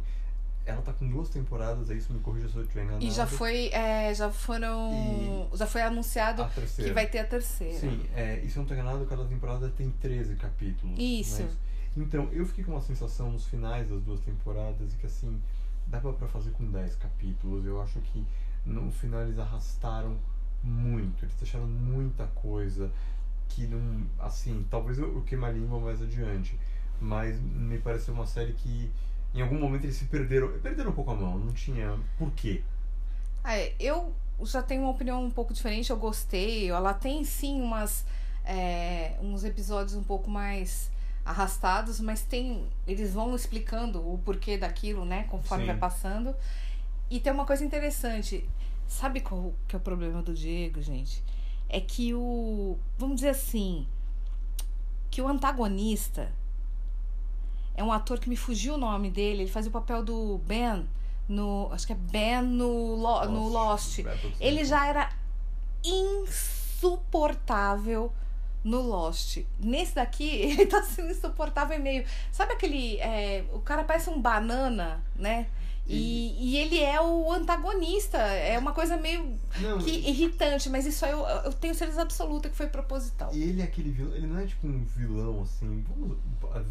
Ela 0.64 0.82
tá 0.82 0.92
com 0.92 1.08
duas 1.08 1.28
temporadas, 1.28 1.88
aí 1.90 1.98
isso 1.98 2.12
me 2.12 2.18
corrija 2.18 2.48
se 2.48 2.56
eu 2.56 2.62
estiver 2.62 2.82
enganado. 2.84 3.04
E 3.04 3.10
já 3.12 3.24
foi, 3.26 3.68
é, 3.68 4.12
já 4.12 4.30
foram, 4.32 5.48
já 5.54 5.64
foi 5.66 5.80
anunciado 5.82 6.42
que 6.88 6.92
vai 6.92 7.06
ter 7.06 7.20
a 7.20 7.24
terceira. 7.24 7.70
Sim, 7.78 8.04
é, 8.16 8.40
e 8.44 8.50
se 8.50 8.56
eu 8.56 8.62
não 8.62 8.66
tô 8.68 8.74
enganado, 8.74 9.06
cada 9.06 9.24
temporada 9.26 9.68
tem 9.68 9.90
13 9.92 10.34
capítulos. 10.34 10.98
Isso. 10.98 11.40
mas- 11.42 11.56
Então, 11.96 12.28
eu 12.32 12.44
fiquei 12.46 12.64
com 12.64 12.72
uma 12.72 12.80
sensação 12.80 13.30
nos 13.30 13.46
finais 13.46 13.88
das 13.88 14.02
duas 14.02 14.18
temporadas 14.20 14.90
de 14.90 14.96
que 14.96 15.06
assim, 15.06 15.40
dava 15.86 16.12
pra 16.12 16.26
fazer 16.26 16.50
com 16.50 16.68
10 16.70 16.96
capítulos. 16.96 17.64
Eu 17.64 17.80
acho 17.80 18.00
que 18.00 18.26
no 18.64 18.90
final 18.90 19.20
eles 19.22 19.38
arrastaram 19.38 20.16
muito, 20.64 21.24
eles 21.24 21.34
deixaram 21.36 21.66
muita 21.68 22.26
coisa 22.34 22.90
que 23.48 23.66
não. 23.66 24.06
Assim, 24.18 24.66
talvez 24.70 24.98
eu, 24.98 25.14
eu 25.14 25.22
queime 25.22 25.44
a 25.44 25.50
língua 25.50 25.80
mais 25.80 26.00
adiante, 26.02 26.58
mas 27.00 27.40
me 27.40 27.78
pareceu 27.78 28.14
uma 28.14 28.26
série 28.26 28.52
que 28.52 28.90
em 29.34 29.42
algum 29.42 29.58
momento 29.58 29.84
eles 29.84 29.96
se 29.96 30.06
perderam. 30.06 30.48
Perderam 30.60 30.90
um 30.90 30.94
pouco 30.94 31.10
a 31.10 31.14
mão, 31.14 31.38
não 31.38 31.52
tinha 31.52 31.98
porquê. 32.18 32.62
É, 33.44 33.74
eu 33.78 34.12
já 34.42 34.62
tenho 34.62 34.82
uma 34.82 34.90
opinião 34.90 35.24
um 35.24 35.30
pouco 35.30 35.52
diferente, 35.52 35.90
eu 35.90 35.96
gostei. 35.96 36.70
Ela 36.70 36.92
tem 36.92 37.24
sim 37.24 37.60
umas, 37.60 38.04
é, 38.44 39.16
uns 39.20 39.44
episódios 39.44 39.94
um 39.94 40.02
pouco 40.02 40.30
mais 40.30 40.90
arrastados, 41.24 42.00
mas 42.00 42.22
tem. 42.22 42.66
Eles 42.86 43.12
vão 43.12 43.34
explicando 43.34 44.00
o 44.00 44.18
porquê 44.18 44.56
daquilo, 44.56 45.04
né? 45.04 45.24
Conforme 45.30 45.64
Sim. 45.64 45.72
vai 45.72 45.78
passando. 45.78 46.34
E 47.10 47.20
tem 47.20 47.32
uma 47.32 47.44
coisa 47.44 47.64
interessante. 47.64 48.48
Sabe 48.88 49.20
qual 49.20 49.52
que 49.66 49.74
é 49.74 49.78
o 49.78 49.82
problema 49.82 50.22
do 50.22 50.32
Diego, 50.32 50.80
gente? 50.80 51.22
É 51.68 51.80
que 51.80 52.14
o. 52.14 52.76
Vamos 52.98 53.16
dizer 53.16 53.30
assim. 53.30 53.86
Que 55.10 55.20
o 55.22 55.28
antagonista 55.28 56.30
é 57.74 57.82
um 57.82 57.90
ator 57.92 58.18
que 58.20 58.28
me 58.28 58.36
fugiu 58.36 58.74
o 58.74 58.78
nome 58.78 59.10
dele. 59.10 59.42
Ele 59.44 59.50
fazia 59.50 59.68
o 59.68 59.72
papel 59.72 60.02
do 60.02 60.38
Ben 60.46 60.86
no. 61.28 61.68
Acho 61.72 61.86
que 61.86 61.92
é 61.92 61.96
Ben 61.96 62.42
no, 62.42 62.94
Lo- 62.96 63.24
no 63.26 63.48
Lost. 63.48 63.98
Ele 64.40 64.64
já 64.64 64.86
era 64.86 65.10
insuportável 65.84 68.12
no 68.64 68.80
Lost. 68.80 69.38
Nesse 69.60 69.94
daqui, 69.94 70.28
ele 70.28 70.66
tá 70.66 70.82
sendo 70.82 71.10
insuportável 71.10 71.78
e 71.78 71.82
meio. 71.82 72.04
Sabe 72.32 72.52
aquele. 72.52 72.98
é, 72.98 73.44
o 73.52 73.60
cara 73.60 73.84
parece 73.84 74.10
um 74.10 74.20
banana, 74.20 75.00
né? 75.16 75.46
E, 75.88 76.34
e 76.38 76.56
ele 76.56 76.80
é 76.80 77.00
o 77.00 77.32
antagonista. 77.32 78.18
É 78.18 78.58
uma 78.58 78.72
coisa 78.72 78.96
meio 78.96 79.38
Não, 79.60 79.78
que 79.78 79.90
irritante, 79.90 80.68
mas 80.68 80.84
isso 80.84 81.04
aí 81.04 81.12
eu, 81.12 81.20
eu 81.20 81.52
tenho 81.52 81.74
certeza 81.74 82.02
absoluta 82.02 82.48
que 82.48 82.56
foi 82.56 82.66
proposital. 82.66 83.32
E 83.32 83.42
ele 83.42 83.60
é 83.60 83.64
aquele 83.64 83.90
vilão, 83.90 84.14
ele 84.14 84.26
não 84.26 84.38
é 84.38 84.46
tipo 84.46 84.66
um 84.66 84.84
vilão 84.84 85.42
assim, 85.42 85.84
vamos, 85.88 86.16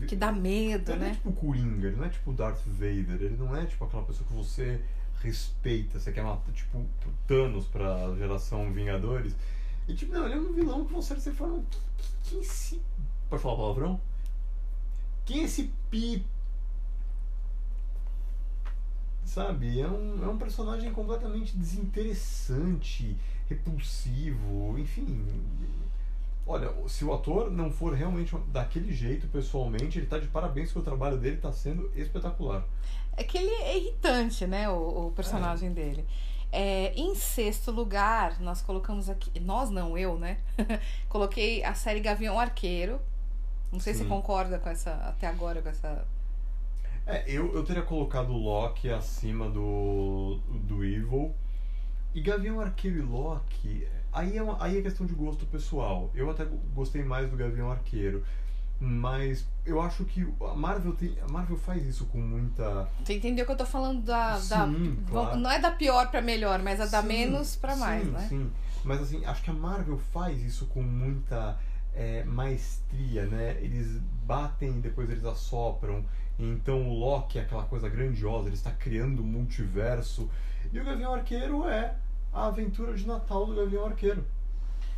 Que 0.07 0.15
dá 0.15 0.31
medo, 0.31 0.91
ele 0.91 0.99
não 0.99 1.05
é 1.05 1.09
né? 1.09 1.15
tipo 1.15 1.29
o 1.29 1.33
Coringa, 1.33 1.87
ele 1.87 1.95
não 1.95 2.05
é 2.05 2.09
tipo 2.09 2.31
o 2.31 2.33
Darth 2.33 2.61
Vader, 2.65 3.21
ele 3.21 3.37
não 3.37 3.55
é 3.55 3.65
tipo 3.65 3.85
aquela 3.85 4.03
pessoa 4.03 4.27
que 4.27 4.33
você 4.33 4.81
respeita, 5.21 5.99
você 5.99 6.11
quer 6.11 6.23
matar, 6.23 6.51
tipo 6.51 6.85
Thanos 7.27 7.65
pra 7.67 8.13
geração 8.17 8.71
Vingadores. 8.73 9.33
E 9.87 9.93
tipo, 9.93 10.13
não, 10.13 10.25
ele 10.25 10.33
é 10.33 10.37
um 10.37 10.53
vilão 10.53 10.85
que 10.85 10.93
você, 10.93 11.13
você 11.13 11.31
fala, 11.31 11.61
quem, 11.69 12.11
quem 12.23 12.41
esse. 12.41 12.81
Pode 13.29 13.41
falar 13.41 13.55
palavrão? 13.55 13.99
Quem 15.25 15.41
é 15.41 15.43
esse 15.43 15.71
pi. 15.89 16.25
Sabe? 19.25 19.81
É 19.81 19.87
um, 19.87 20.23
é 20.23 20.27
um 20.27 20.37
personagem 20.37 20.93
completamente 20.93 21.57
desinteressante, 21.57 23.17
repulsivo, 23.49 24.77
enfim. 24.77 25.25
Olha, 26.47 26.71
se 26.87 27.03
o 27.03 27.11
ator 27.11 27.49
não 27.49 27.71
for 27.71 27.93
realmente 27.93 28.35
daquele 28.49 28.93
jeito 28.93 29.27
pessoalmente, 29.27 29.97
ele 29.97 30.05
tá 30.05 30.19
de 30.19 30.27
parabéns 30.27 30.71
que 30.71 30.77
o 30.77 30.83
trabalho 30.83 31.17
dele 31.17 31.37
tá 31.37 31.51
sendo 31.51 31.91
espetacular. 31.95 32.63
É 33.17 33.23
que 33.23 33.37
ele 33.37 33.49
é 33.49 33.77
irritante, 33.77 34.45
né? 34.45 34.69
O, 34.69 35.07
o 35.07 35.11
personagem 35.11 35.73
dele. 35.73 36.05
É, 36.51 36.93
em 36.95 37.15
sexto 37.15 37.71
lugar, 37.71 38.39
nós 38.39 38.61
colocamos 38.61 39.09
aqui. 39.09 39.39
Nós 39.39 39.71
não, 39.71 39.97
eu, 39.97 40.19
né? 40.19 40.37
Coloquei 41.09 41.63
a 41.63 41.73
série 41.73 41.99
Gavião 41.99 42.39
Arqueiro. 42.39 43.01
Não 43.71 43.79
sei 43.79 43.93
se 43.93 43.99
Sim. 43.99 44.05
você 44.05 44.09
concorda 44.09 44.59
com 44.59 44.69
essa. 44.69 44.93
Até 44.93 45.27
agora 45.27 45.61
com 45.61 45.69
essa. 45.69 46.05
É, 47.07 47.23
eu, 47.27 47.53
eu 47.53 47.63
teria 47.63 47.83
colocado 47.83 48.31
o 48.31 48.37
Loki 48.37 48.89
acima 48.89 49.49
do, 49.49 50.39
do 50.63 50.83
Evil. 50.83 51.33
E 52.13 52.21
Gavião 52.21 52.61
Arqueiro 52.61 52.97
e 52.97 53.01
Loki, 53.01 53.87
aí 54.11 54.37
é, 54.37 54.41
uma, 54.41 54.63
aí 54.63 54.77
é 54.77 54.81
questão 54.81 55.05
de 55.05 55.13
gosto 55.13 55.45
pessoal. 55.45 56.09
Eu 56.15 56.29
até 56.29 56.45
gostei 56.73 57.03
mais 57.03 57.29
do 57.29 57.35
Gavião 57.35 57.69
Arqueiro. 57.69 58.23
Mas 58.79 59.45
eu 59.65 59.81
acho 59.81 60.03
que 60.03 60.25
a 60.41 60.53
Marvel, 60.53 60.93
tem, 60.93 61.15
a 61.21 61.31
Marvel 61.31 61.57
faz 61.57 61.85
isso 61.85 62.05
com 62.07 62.19
muita. 62.19 62.89
Você 63.03 63.13
entendeu 63.13 63.45
que 63.45 63.51
eu 63.51 63.57
tô 63.57 63.65
falando 63.65 64.01
da. 64.01 64.31
da 64.31 64.67
Sim, 64.67 64.97
claro. 65.09 65.37
Não 65.37 65.49
é 65.49 65.59
da 65.59 65.71
pior 65.71 66.11
pra 66.11 66.21
melhor, 66.21 66.61
mas 66.61 66.79
é 66.81 66.87
da 66.87 67.01
Sim, 67.01 67.07
menos 67.07 67.55
pra 67.55 67.75
mais, 67.77 68.03
sim, 68.03 68.11
né? 68.11 68.25
Sim, 68.27 68.51
mas 68.83 69.01
assim, 69.01 69.23
acho 69.25 69.41
que 69.43 69.49
a 69.49 69.53
Marvel 69.53 69.97
faz 69.97 70.41
isso 70.41 70.65
com 70.65 70.81
muita 70.83 71.57
é, 71.93 72.25
maestria, 72.25 73.25
né? 73.27 73.57
Eles 73.61 73.97
batem 74.25 74.77
e 74.77 74.81
depois 74.81 75.09
eles 75.09 75.23
assopram. 75.23 76.03
Então 76.37 76.89
o 76.89 76.99
Loki 76.99 77.39
é 77.39 77.41
aquela 77.41 77.63
coisa 77.63 77.87
grandiosa, 77.87 78.47
ele 78.47 78.55
está 78.55 78.71
criando 78.71 79.21
um 79.21 79.25
multiverso. 79.25 80.29
E 80.71 80.79
o 80.79 80.83
Gavião 80.83 81.13
Arqueiro 81.13 81.67
é 81.69 81.95
a 82.33 82.47
aventura 82.47 82.93
de 82.93 83.07
Natal 83.07 83.45
do 83.45 83.55
Gavião 83.55 83.85
Arqueiro. 83.85 84.25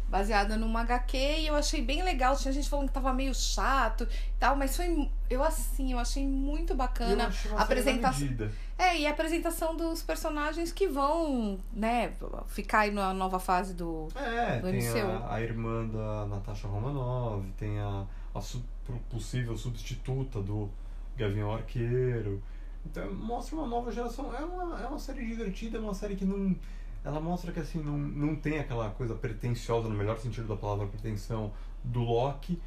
Baseada 0.10 0.56
numa 0.56 0.82
HQ 0.82 1.18
e 1.18 1.48
eu 1.48 1.56
achei 1.56 1.82
bem 1.82 2.02
legal. 2.02 2.34
Tinha 2.38 2.54
gente 2.54 2.70
falando 2.70 2.88
que 2.88 2.94
tava 2.94 3.12
meio 3.14 3.36
chato 3.36 4.06
e 4.06 4.40
tal, 4.40 4.56
mas 4.56 4.76
foi. 4.76 5.10
Eu 5.30 5.44
assim, 5.44 5.92
eu 5.92 6.00
achei 6.00 6.26
muito 6.26 6.72
eu 6.72 6.78
bacana. 6.78 7.30
a 7.58 7.62
apresentação-. 7.62 8.50
É, 8.78 8.98
e 8.98 9.06
a 9.06 9.12
apresentação 9.12 9.76
dos 9.76 10.02
personagens 10.02 10.72
que 10.72 10.88
vão, 10.88 11.60
né, 11.74 12.14
ficar 12.48 12.80
aí 12.82 12.92
na 12.92 13.14
nova 13.14 13.38
fase 13.38 13.74
do. 13.74 14.08
É, 14.16 14.62
do 14.62 14.72
tem 14.72 14.80
MCU. 14.80 15.26
a, 15.26 15.36
a 15.36 15.42
irmã 15.42 15.86
da 15.86 16.26
Natasha 16.28 16.70
Romanoff, 16.70 17.46
tem 17.58 17.78
a, 17.78 18.06
a 18.34 18.40
su- 18.40 18.64
possível 19.10 19.58
substituta 19.58 20.42
do 20.42 20.70
Gavião 21.18 21.54
Arqueiro. 21.54 22.42
Então 22.86 23.14
mostra 23.14 23.56
uma 23.56 23.68
nova 23.68 23.92
geração. 23.92 24.34
É 24.34 24.44
uma, 24.44 24.82
é 24.82 24.88
uma 24.88 25.00
série 25.00 25.26
divertida, 25.26 25.78
é 25.78 25.82
uma 25.82 25.94
série 25.94 26.16
que 26.16 26.26
não. 26.26 26.56
Ela 27.04 27.20
mostra 27.20 27.52
que 27.52 27.60
assim, 27.60 27.82
não, 27.82 27.98
não 27.98 28.36
tem 28.36 28.60
aquela 28.60 28.90
coisa 28.90 29.16
pretensiosa, 29.16 29.88
no 29.88 29.96
melhor 29.96 30.18
sentido 30.18 30.48
da 30.48 30.56
palavra 30.56 30.88
pretensão, 30.88 31.52
do 31.84 32.02
Loki. 32.02 32.62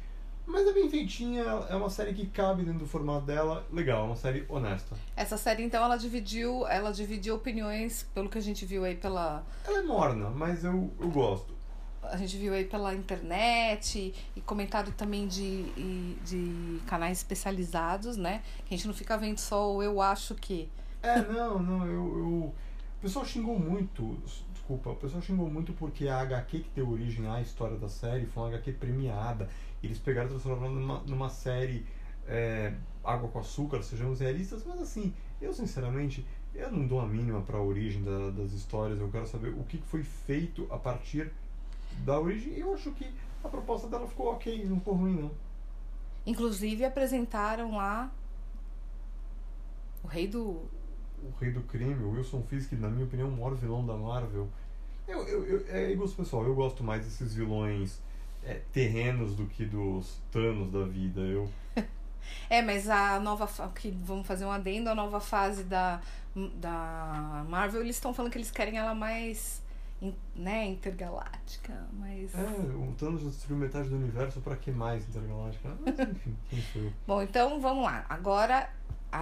Mas 0.45 0.67
é 0.67 0.73
bem 0.73 0.89
feitinha, 0.89 1.43
é 1.43 1.75
uma 1.75 1.89
série 1.89 2.13
que 2.13 2.25
cabe 2.25 2.63
dentro 2.63 2.79
do 2.79 2.87
formato 2.87 3.25
dela. 3.25 3.65
Legal, 3.71 4.03
é 4.03 4.07
uma 4.07 4.15
série 4.15 4.45
honesta. 4.49 4.95
Essa 5.15 5.37
série, 5.37 5.63
então, 5.63 5.83
ela 5.83 5.95
dividiu, 5.95 6.67
ela 6.67 6.91
dividiu 6.91 7.35
opiniões, 7.35 8.03
pelo 8.13 8.27
que 8.27 8.37
a 8.37 8.41
gente 8.41 8.65
viu 8.65 8.83
aí 8.83 8.95
pela. 8.95 9.43
Ela 9.65 9.79
é 9.79 9.83
morna, 9.83 10.29
mas 10.29 10.63
eu, 10.63 10.91
eu 10.99 11.09
gosto. 11.09 11.53
A 12.11 12.17
gente 12.17 12.37
viu 12.37 12.53
aí 12.53 12.65
pela 12.65 12.93
internet 12.93 14.13
e 14.35 14.41
comentário 14.41 14.91
também 14.91 15.27
de, 15.27 15.63
de 16.25 16.79
canais 16.85 17.19
especializados, 17.19 18.17
né? 18.17 18.43
A 18.65 18.69
gente 18.69 18.85
não 18.85 18.93
fica 18.93 19.17
vendo 19.17 19.39
só 19.39 19.73
o 19.73 19.81
eu 19.81 20.01
acho 20.01 20.35
que. 20.35 20.69
É, 21.01 21.21
não, 21.21 21.57
não, 21.57 21.85
eu, 21.85 21.93
eu... 21.93 22.27
O 22.27 23.01
pessoal 23.01 23.25
xingou 23.25 23.57
muito, 23.57 24.21
desculpa, 24.51 24.91
o 24.91 24.95
pessoal 24.95 25.21
xingou 25.21 25.49
muito 25.49 25.73
porque 25.73 26.07
a 26.07 26.19
HQ 26.19 26.59
que 26.59 26.69
deu 26.75 26.87
origem 26.87 27.27
à 27.27 27.41
história 27.41 27.77
da 27.77 27.89
série 27.89 28.25
foi 28.27 28.43
uma 28.43 28.49
HQ 28.49 28.73
premiada. 28.73 29.49
Eles 29.81 29.97
pegaram 29.97 30.27
e 30.27 30.31
transformaram 30.31 30.75
numa, 30.75 30.99
numa 30.99 31.29
série 31.29 31.83
é, 32.27 32.73
água 33.03 33.29
com 33.29 33.39
açúcar, 33.39 33.81
sejamos 33.81 34.19
realistas, 34.19 34.63
mas 34.65 34.79
assim, 34.79 35.13
eu 35.41 35.51
sinceramente, 35.51 36.23
eu 36.53 36.71
não 36.71 36.85
dou 36.85 36.99
a 36.99 37.07
mínima 37.07 37.41
para 37.41 37.57
a 37.57 37.61
origem 37.61 38.03
da, 38.03 38.29
das 38.29 38.51
histórias, 38.51 38.99
eu 38.99 39.09
quero 39.09 39.25
saber 39.25 39.49
o 39.49 39.63
que 39.63 39.77
foi 39.77 40.03
feito 40.03 40.67
a 40.69 40.77
partir 40.77 41.31
da 41.99 42.19
origem. 42.19 42.57
Eu 42.57 42.73
acho 42.73 42.91
que 42.91 43.07
a 43.43 43.49
proposta 43.49 43.87
dela 43.87 44.07
ficou 44.07 44.31
ok, 44.33 44.65
não 44.65 44.77
ficou 44.77 44.95
ruim 44.95 45.21
não. 45.21 45.31
Inclusive 46.25 46.85
apresentaram 46.85 47.77
lá 47.77 48.11
o 50.03 50.07
rei 50.07 50.27
do. 50.27 50.61
O 51.23 51.31
rei 51.39 51.51
do 51.51 51.61
crime, 51.61 52.03
o 52.03 52.11
Wilson 52.11 52.41
Fisk, 52.43 52.73
na 52.73 52.89
minha 52.89 53.05
opinião, 53.05 53.29
o 53.29 53.31
maior 53.31 53.53
vilão 53.53 53.85
da 53.85 53.95
Marvel. 53.95 54.47
Eu, 55.07 55.27
eu, 55.27 55.45
eu, 55.45 55.65
é 55.67 55.93
gosto 55.93 56.15
pessoal, 56.15 56.43
eu 56.45 56.55
gosto 56.55 56.83
mais 56.83 57.03
desses 57.03 57.33
vilões 57.35 57.99
é, 58.43 58.61
terrenos 58.71 59.35
do 59.35 59.45
que 59.45 59.65
dos 59.65 60.19
Thanos 60.31 60.71
da 60.71 60.85
vida. 60.85 61.21
Eu 61.21 61.49
É, 62.49 62.61
mas 62.61 62.89
a 62.89 63.19
nova 63.19 63.47
que 63.69 63.91
vamos 63.91 64.27
fazer 64.27 64.45
um 64.45 64.51
adendo, 64.51 64.89
a 64.89 64.95
nova 64.95 65.19
fase 65.19 65.63
da, 65.63 66.01
da 66.55 67.45
Marvel, 67.49 67.81
eles 67.81 67.95
estão 67.95 68.13
falando 68.13 68.31
que 68.31 68.37
eles 68.37 68.51
querem 68.51 68.77
ela 68.77 68.93
mais 68.93 69.61
né, 70.35 70.65
intergaláctica, 70.65 71.73
mas 71.93 72.33
É, 72.33 72.39
o 72.39 72.93
Thanos 72.97 73.23
destruiu 73.23 73.57
metade 73.57 73.89
do 73.89 73.95
universo, 73.95 74.41
para 74.41 74.55
que 74.55 74.71
mais 74.71 75.07
intergaláctica? 75.07 75.69
Mas 75.85 75.99
enfim, 75.99 76.35
quem 76.49 76.61
sou 76.73 76.81
eu? 76.83 76.93
Bom, 77.05 77.21
então 77.21 77.61
vamos 77.61 77.83
lá. 77.83 78.05
Agora, 78.09 78.69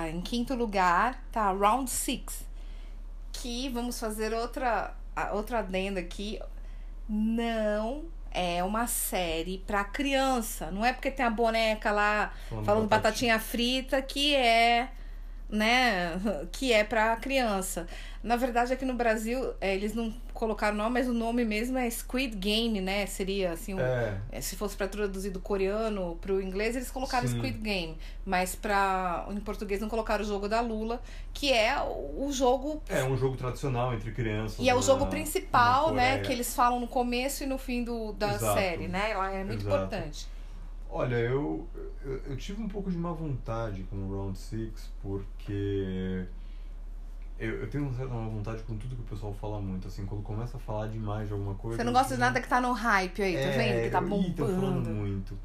em 0.09 0.21
quinto 0.21 0.55
lugar, 0.55 1.21
tá 1.31 1.51
Round 1.51 1.89
Six 1.89 2.47
que 3.31 3.69
vamos 3.69 3.99
fazer 3.99 4.33
outra 4.33 4.93
outra 5.33 5.59
adenda 5.59 5.99
aqui. 5.99 6.39
Não 7.07 8.05
é 8.31 8.63
uma 8.63 8.87
série 8.87 9.59
para 9.65 9.83
criança. 9.83 10.71
Não 10.71 10.85
é 10.85 10.93
porque 10.93 11.09
tem 11.09 11.25
a 11.25 11.29
boneca 11.29 11.91
lá 11.91 12.33
falando, 12.49 12.65
falando 12.65 12.87
batatinha. 12.87 13.33
batatinha 13.33 13.39
frita 13.39 14.01
que 14.01 14.35
é, 14.35 14.89
né, 15.49 16.19
que 16.51 16.71
é 16.71 16.83
para 16.83 17.15
criança. 17.15 17.87
Na 18.23 18.35
verdade, 18.35 18.73
aqui 18.73 18.85
no 18.85 18.93
Brasil, 18.93 19.53
é, 19.59 19.73
eles 19.73 19.93
não 19.93 20.13
colocaram 20.39 20.73
o 20.73 20.77
nome, 20.77 20.93
mas 20.93 21.09
o 21.09 21.13
nome 21.13 21.43
mesmo 21.43 21.77
é 21.77 21.89
Squid 21.89 22.37
Game, 22.37 22.79
né? 22.79 23.05
Seria 23.05 23.51
assim, 23.51 23.73
um, 23.73 23.79
é. 23.79 24.21
é 24.31 24.39
se 24.39 24.55
fosse 24.55 24.75
para 24.75 24.87
traduzir 24.87 25.31
do 25.31 25.41
coreano 25.41 26.17
para 26.21 26.31
o 26.31 26.41
inglês, 26.41 26.77
eles 26.77 26.89
colocaram 26.89 27.27
Sim. 27.27 27.35
Squid 27.35 27.57
Game, 27.57 27.97
mas 28.25 28.55
para 28.55 29.27
em 29.29 29.39
português 29.41 29.81
não 29.81 29.89
colocaram 29.89 30.23
o 30.23 30.27
jogo 30.27 30.47
da 30.47 30.61
Lula, 30.61 31.01
que 31.33 31.51
é 31.51 31.75
o 31.83 32.31
jogo 32.31 32.81
É 32.87 33.03
um 33.03 33.17
jogo 33.17 33.35
tradicional 33.35 33.93
entre 33.93 34.11
crianças. 34.11 34.57
E 34.59 34.69
é 34.69 34.73
o 34.73 34.81
jogo 34.81 35.07
principal, 35.07 35.93
né, 35.93 36.19
que 36.19 36.31
eles 36.31 36.55
falam 36.55 36.79
no 36.79 36.87
começo 36.87 37.43
e 37.43 37.45
no 37.45 37.57
fim 37.57 37.83
do, 37.83 38.13
da 38.13 38.35
Exato. 38.35 38.57
série, 38.57 38.87
né? 38.87 39.11
É 39.11 39.43
muito 39.43 39.63
Exato. 39.63 39.85
importante. 39.85 40.25
Olha, 40.89 41.17
eu, 41.17 41.67
eu, 42.03 42.21
eu 42.29 42.37
tive 42.37 42.63
um 42.63 42.67
pouco 42.69 42.89
de 42.89 42.97
má 42.97 43.11
vontade 43.11 43.83
com 43.83 43.97
o 43.97 44.15
Round 44.15 44.39
6 44.39 44.91
porque 45.03 46.25
eu, 47.39 47.61
eu 47.61 47.69
tenho 47.69 47.85
uma 47.85 47.93
certa 47.93 48.13
vontade 48.13 48.63
com 48.63 48.77
tudo 48.77 48.95
que 48.95 49.01
o 49.01 49.05
pessoal 49.05 49.33
fala 49.33 49.61
muito, 49.61 49.87
assim, 49.87 50.05
quando 50.05 50.21
começa 50.21 50.57
a 50.57 50.59
falar 50.59 50.87
demais 50.87 51.27
de 51.27 51.33
alguma 51.33 51.55
coisa. 51.55 51.77
Você 51.77 51.83
não 51.85 51.93
gosta 51.93 52.13
de 52.13 52.19
nada 52.19 52.41
que 52.41 52.47
tá 52.47 52.59
no 52.59 52.73
hype 52.73 53.21
aí, 53.21 53.33
tá 53.33 53.39
é, 53.39 53.57
vendo? 53.57 53.83
Que 53.83 53.89
tá 53.89 54.01
bombando. 54.01 54.33
Tô 54.33 54.45
falando 54.45 54.89
muito. 54.89 55.37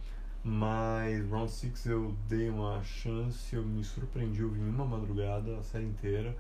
Mas 0.43 1.27
Round 1.31 1.51
6 1.51 1.87
eu 1.87 2.15
dei 2.29 2.51
uma 2.51 2.83
chance, 2.83 3.55
eu 3.55 3.65
me 3.65 3.83
surpreendi, 3.85 4.43
eu 4.43 4.51
vim 4.51 4.69
uma 4.69 4.85
madrugada, 4.85 5.57
a 5.57 5.63
série 5.63 5.87
inteira. 5.87 6.37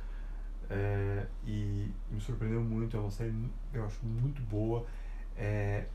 É, 0.68 1.26
e 1.46 1.90
me 2.10 2.20
surpreendeu 2.20 2.60
muito, 2.60 2.96
é 2.96 3.00
uma 3.00 3.10
série 3.10 3.32
eu 3.72 3.84
acho 3.84 4.04
muito 4.04 4.42
boa. 4.42 4.84
É, 5.36 5.86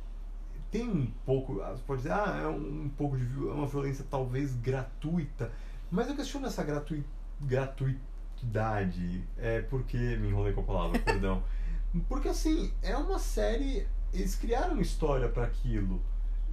tem 0.72 0.90
um 0.90 1.08
pouco, 1.26 1.62
ah, 1.62 1.72
você 1.72 1.84
pode 1.86 2.02
dizer, 2.02 2.14
ah, 2.14 2.40
é 2.44 2.48
um, 2.48 2.84
um 2.86 2.90
pouco 2.90 3.18
de 3.18 3.26
é 3.26 3.52
uma 3.52 3.68
violência 3.68 4.06
talvez 4.10 4.56
gratuita, 4.56 5.52
mas 5.92 6.08
eu 6.08 6.16
questiono 6.16 6.48
essa 6.48 6.64
gratuita 6.64 7.20
gratuita 7.42 8.09
idade. 8.46 9.24
É 9.38 9.62
porque. 9.62 9.98
Me 9.98 10.30
enrolei 10.30 10.54
com 10.54 10.62
a 10.62 10.64
palavra, 10.66 11.00
perdão. 11.04 11.44
Porque 12.08 12.30
assim, 12.30 12.72
é 12.82 12.96
uma 12.96 13.20
série. 13.20 13.88
Eles 14.14 14.36
criaram 14.36 14.74
uma 14.74 14.82
história 14.82 15.30
para 15.30 15.46
aquilo. 15.46 16.02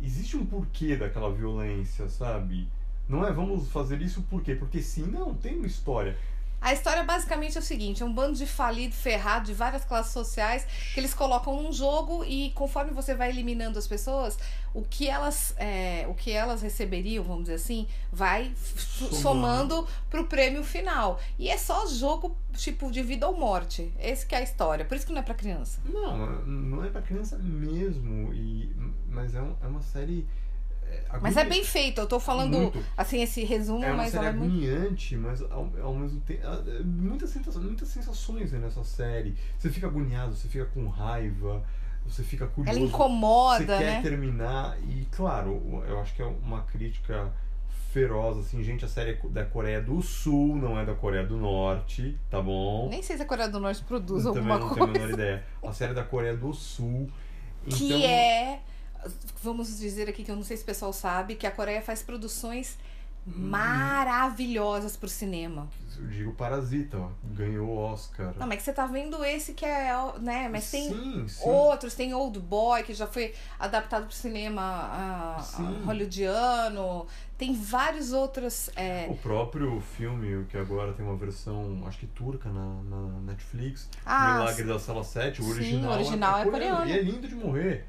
Existe 0.03 0.37
um 0.37 0.45
porquê 0.45 0.97
daquela 0.97 1.33
violência, 1.33 2.09
sabe? 2.09 2.69
Não 3.09 3.27
é 3.27 3.33
vamos 3.33 3.69
fazer 3.71 4.03
isso 4.03 4.23
por 4.23 4.43
quê? 4.43 4.55
Porque 4.55 4.83
sim, 4.83 5.07
não, 5.07 5.35
tem 5.35 5.57
uma 5.57 5.67
história. 5.67 6.19
A 6.61 6.73
história 6.73 7.03
basicamente 7.05 7.57
é 7.57 7.61
o 7.61 7.63
seguinte: 7.63 8.03
é 8.03 8.07
um 8.07 8.13
bando 8.13 8.35
de 8.35 8.47
falido, 8.47 8.95
ferrado, 8.95 9.47
de 9.47 9.55
várias 9.55 9.85
classes 9.85 10.13
sociais, 10.13 10.67
que 10.95 11.01
eles 11.01 11.15
colocam 11.15 11.63
num 11.63 11.73
jogo 11.73 12.25
e 12.25 12.51
conforme 12.55 12.93
você 12.93 13.15
vai 13.15 13.31
eliminando 13.31 13.79
as 13.79 13.87
pessoas, 13.87 14.39
o 14.75 14.83
que 14.83 15.09
elas, 15.09 15.55
é, 15.59 16.07
o 16.09 16.15
que 16.15 16.31
elas 16.31 16.63
receberiam, 16.63 17.25
vamos 17.25 17.45
dizer 17.45 17.55
assim, 17.55 17.87
vai 18.13 18.53
somando, 18.57 19.17
somando 19.17 19.89
pro 20.11 20.27
prêmio 20.27 20.65
final. 20.65 21.21
E 21.39 21.49
é 21.49 21.57
só 21.57 21.87
jogo 21.87 22.37
tipo 22.55 22.91
de 22.91 23.03
vida 23.03 23.29
ou 23.29 23.37
morte. 23.37 23.93
Esse 23.99 24.27
que 24.27 24.35
é 24.35 24.39
a 24.39 24.43
história. 24.43 24.85
Por 24.85 24.97
isso 24.97 25.07
que 25.07 25.13
não 25.13 25.21
é 25.21 25.25
para 25.25 25.35
criança. 25.35 25.81
Não, 25.85 26.17
não 26.45 26.85
é 26.85 26.89
para 26.89 27.03
criança 27.03 27.39
mesmo. 27.39 28.33
E, 28.35 28.75
mas 29.09 29.35
é, 29.35 29.41
um, 29.41 29.55
é 29.63 29.67
uma 29.67 29.83
série 29.83 30.27
mas 31.21 31.37
é 31.37 31.45
bem 31.45 31.65
feito, 31.65 32.01
eu 32.01 32.07
tô 32.07 32.21
falando 32.21 32.59
muito. 32.59 32.85
assim, 32.97 33.23
esse 33.23 33.45
resumo, 33.45 33.85
é 33.85 33.89
uma 33.89 33.97
mas 33.99 34.13
série 34.13 34.27
ela 34.27 34.35
é 34.35 34.39
agoniante, 34.39 35.17
muito... 35.17 35.29
mas 35.29 35.51
ao, 35.51 35.71
ao, 35.83 35.95
mesmo 35.95 36.21
tempo. 36.21 36.47
É, 36.47 36.83
muitas 36.83 37.31
sensações, 37.31 37.65
muitas 37.65 37.89
sensações 37.89 38.53
nessa 38.53 38.85
série. 38.85 39.37
Você 39.59 39.71
fica 39.71 39.87
agoniado, 39.87 40.35
você 40.35 40.49
fica 40.49 40.65
com 40.67 40.89
raiva, 40.89 41.63
você 42.05 42.23
fica 42.23 42.47
curioso. 42.47 42.79
Ela 42.79 42.87
incomoda. 42.87 43.79
Você 43.79 43.85
né? 43.85 43.97
quer 43.97 44.03
terminar. 44.03 44.79
E 44.89 45.07
claro, 45.11 45.83
eu 45.89 46.01
acho 46.01 46.15
que 46.15 46.23
é 46.23 46.27
uma 46.27 46.63
crítica 46.63 47.33
feroz, 47.93 48.37
assim, 48.37 48.63
gente, 48.63 48.85
a 48.85 48.89
série 48.89 49.13
é 49.13 49.29
da 49.31 49.45
Coreia 49.47 49.81
do 49.81 50.03
Sul, 50.03 50.57
não 50.57 50.79
é 50.79 50.85
da 50.85 50.95
Coreia 50.95 51.25
do 51.25 51.39
Norte, 51.39 52.15
tá 52.29 52.43
bom? 52.43 52.91
Nem 52.91 53.03
sei 53.03 53.17
se 53.17 53.23
a 53.23 53.27
Coreia 53.27 53.49
do 53.49 53.59
Norte 53.59 53.83
produz 53.85 54.25
eu 54.25 54.33
alguma 54.33 54.59
coisa. 54.59 54.75
Também 54.75 54.87
não 54.87 54.93
tenho 54.93 55.05
a 55.05 55.09
menor 55.09 55.15
ideia. 55.15 55.45
A 55.65 55.73
série 55.73 55.93
é 55.93 55.95
da 55.95 56.05
Coreia 56.05 56.37
do 56.37 56.53
Sul. 56.53 57.11
Que 57.67 57.87
então... 57.87 58.01
é 58.01 58.61
vamos 59.43 59.79
dizer 59.79 60.09
aqui 60.09 60.25
que 60.25 60.31
eu 60.31 60.37
não 60.37 60.45
sei 60.45 60.57
se 60.57 60.63
o 60.63 60.67
pessoal 60.67 60.93
sabe, 60.93 61.35
que 61.35 61.47
a 61.47 61.51
Coreia 61.51 61.83
faz 61.83 62.03
produções 62.03 62.77
hum. 63.27 63.33
maravilhosas 63.37 64.97
pro 64.97 65.09
cinema. 65.09 65.69
Eu 65.99 66.07
digo 66.09 66.33
Parasita, 66.33 66.99
ó, 66.99 67.09
ganhou 67.25 67.69
o 67.69 67.77
Oscar. 67.79 68.35
Não, 68.39 68.47
mas 68.47 68.59
que 68.59 68.65
você 68.65 68.73
tá 68.73 68.87
vendo 68.87 69.25
esse 69.25 69.55
que 69.55 69.65
é, 69.65 69.91
né? 70.21 70.49
Mas 70.51 70.71
tem 70.71 70.91
sim, 70.91 71.27
sim. 71.27 71.49
outros, 71.49 71.95
tem 71.95 72.13
Old 72.13 72.39
Boy, 72.39 72.83
que 72.83 72.93
já 72.93 73.07
foi 73.07 73.35
adaptado 73.59 74.07
pro 74.07 74.15
cinema 74.15 74.61
a, 74.63 75.37
a 75.37 75.63
hollywoodiano. 75.87 77.07
Tem 77.39 77.55
vários 77.55 78.13
outros. 78.13 78.71
É... 78.77 79.07
O 79.09 79.17
próprio 79.17 79.81
filme, 79.81 80.45
que 80.47 80.59
agora 80.59 80.93
tem 80.93 81.05
uma 81.05 81.17
versão, 81.17 81.83
acho 81.87 81.99
que 81.99 82.07
turca 82.07 82.51
na, 82.51 82.83
na 82.83 83.21
Netflix, 83.21 83.89
ah, 84.05 84.39
Milagre 84.39 84.65
da 84.65 84.79
Sala 84.79 85.05
7, 85.05 85.43
o 85.43 85.49
original, 85.49 85.81
sim, 85.81 85.87
o 85.87 85.93
original 85.93 86.39
é, 86.39 86.43
é, 86.43 86.45
coreano. 86.45 86.87
E 86.87 86.93
é 86.93 87.03
lindo 87.03 87.27
de 87.27 87.35
morrer. 87.35 87.87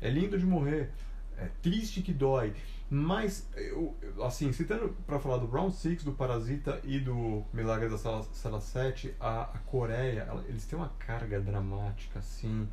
É 0.00 0.08
lindo 0.08 0.38
de 0.38 0.46
morrer. 0.46 0.90
É 1.36 1.48
triste 1.62 2.02
que 2.02 2.12
dói. 2.12 2.52
Mas, 2.92 3.48
eu, 3.54 3.96
assim, 4.22 4.52
citando 4.52 4.88
para 5.06 5.20
falar 5.20 5.36
do 5.36 5.46
Round 5.46 5.74
6, 5.74 6.02
do 6.02 6.12
Parasita 6.12 6.80
e 6.82 6.98
do 6.98 7.44
Milagre 7.52 7.88
da 7.88 7.96
Sala, 7.96 8.24
Sala 8.32 8.60
7, 8.60 9.14
a, 9.20 9.42
a 9.42 9.58
Coreia, 9.58 10.26
ela, 10.28 10.44
eles 10.48 10.66
têm 10.66 10.76
uma 10.76 10.88
carga 10.98 11.40
dramática, 11.40 12.18
assim. 12.18 12.68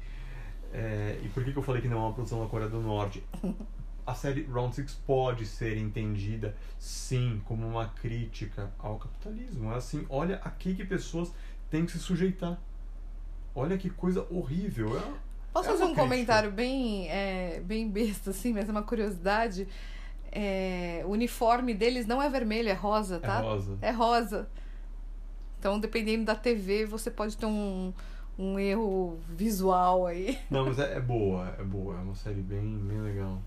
É, 0.74 1.20
e 1.24 1.30
por 1.30 1.44
que, 1.44 1.52
que 1.52 1.58
eu 1.58 1.64
falei 1.64 1.84
que 1.84 1.88
não 1.88 1.98
é 1.98 2.00
uma 2.00 2.14
produção 2.14 2.42
da 2.42 2.50
Coreia 2.50 2.70
do 2.70 2.82
Norte? 2.82 3.24
A 4.08 4.16
série 4.16 4.44
Round 4.44 4.74
6 4.74 5.02
pode 5.06 5.46
ser 5.46 5.78
entendida, 5.78 6.56
sim, 6.80 7.42
como 7.44 7.68
uma 7.68 7.90
crítica 7.90 8.72
ao 8.80 8.98
capitalismo. 8.98 9.72
É 9.72 9.76
assim, 9.76 10.06
olha 10.10 10.38
aqui 10.38 10.74
que 10.74 10.86
pessoas 10.86 11.32
têm 11.70 11.86
que 11.86 11.92
se 11.92 12.00
sujeitar. 12.00 12.58
Olha 13.54 13.78
que 13.78 13.90
coisa 13.90 14.26
horrível. 14.32 14.98
É, 14.98 15.14
Posso 15.58 15.70
é 15.70 15.72
fazer 15.72 15.84
um 15.84 15.88
crítica. 15.88 16.04
comentário 16.04 16.52
bem, 16.52 17.10
é, 17.10 17.60
bem 17.62 17.90
besta, 17.90 18.30
assim, 18.30 18.54
mas 18.54 18.70
é 18.70 18.72
uma 18.72 18.84
curiosidade? 18.84 19.68
É, 20.32 21.02
o 21.06 21.10
uniforme 21.10 21.74
deles 21.74 22.06
não 22.06 22.22
é 22.22 22.30
vermelho, 22.30 22.70
é 22.70 22.74
rosa, 22.74 23.20
tá? 23.20 23.40
É 23.40 23.42
rosa. 23.42 23.78
É 23.82 23.92
rosa. 23.92 24.50
Então, 25.58 25.80
dependendo 25.80 26.26
da 26.26 26.36
TV, 26.36 26.86
você 26.86 27.10
pode 27.10 27.36
ter 27.36 27.48
um, 27.48 27.92
um 28.38 28.60
erro 28.60 29.18
visual 29.30 30.06
aí. 30.06 30.40
Não, 30.52 30.66
mas 30.66 30.78
é, 30.78 30.98
é 30.98 31.00
boa, 31.00 31.56
é 31.58 31.64
boa. 31.64 31.96
É 31.96 32.02
uma 32.02 32.14
série 32.14 32.42
bem, 32.42 32.78
bem 32.78 33.02
legal. 33.02 33.42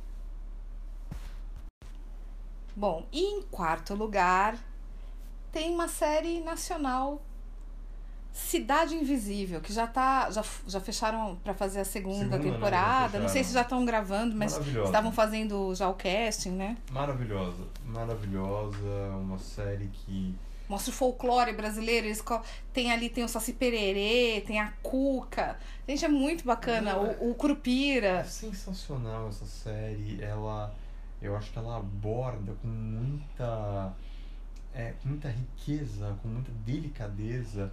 Bom, 2.75 3.07
e 3.13 3.21
em 3.21 3.43
quarto 3.43 3.95
lugar, 3.95 4.59
tem 5.53 5.73
uma 5.73 5.87
série 5.87 6.41
nacional 6.41 7.23
Cidade 8.33 8.95
Invisível, 8.95 9.61
que 9.61 9.73
já 9.73 9.87
tá. 9.87 10.31
Já, 10.31 10.45
já 10.67 10.81
fecharam 10.81 11.37
para 11.43 11.53
fazer 11.53 11.81
a 11.81 11.85
segunda, 11.85 12.19
Segunda, 12.19 12.39
né, 12.39 12.51
temporada. 12.53 13.19
Não 13.19 13.29
sei 13.29 13.43
se 13.43 13.53
já 13.53 13.63
estão 13.63 13.85
gravando, 13.85 14.37
mas 14.37 14.57
estavam 14.57 15.13
fazendo 15.13 15.75
já 15.75 15.89
o 15.89 15.95
casting, 15.95 16.53
né? 16.53 16.77
Maravilhosa, 16.91 17.65
maravilhosa, 17.85 19.17
uma 19.21 19.39
série 19.39 19.89
que 19.89 20.35
Mostra 20.71 20.93
o 20.93 20.95
folclore 20.95 21.53
brasileiro. 21.53 22.07
Eles 22.07 22.23
tem 22.73 22.93
ali, 22.93 23.11
tem 23.11 23.25
o 23.25 23.29
Saci 23.29 23.53
Pererê, 23.53 24.41
tem 24.47 24.61
a 24.61 24.73
Cuca. 24.81 25.59
Gente, 25.89 26.05
é 26.05 26.09
muito 26.09 26.45
bacana. 26.45 26.93
Não, 26.93 27.11
O, 27.19 27.33
o 27.33 27.35
Curupira. 27.35 28.21
É 28.21 28.25
sensacional 28.25 29.29
essa 29.29 29.45
série. 29.45 30.23
Ela, 30.23 30.73
eu 31.21 31.37
acho 31.37 31.51
que 31.51 31.59
ela 31.59 31.79
aborda 31.79 32.55
com 32.63 32.69
muita, 32.69 33.93
é, 34.73 34.95
com 35.03 35.09
muita 35.09 35.29
riqueza, 35.29 36.17
com 36.23 36.29
muita 36.29 36.53
delicadeza, 36.65 37.73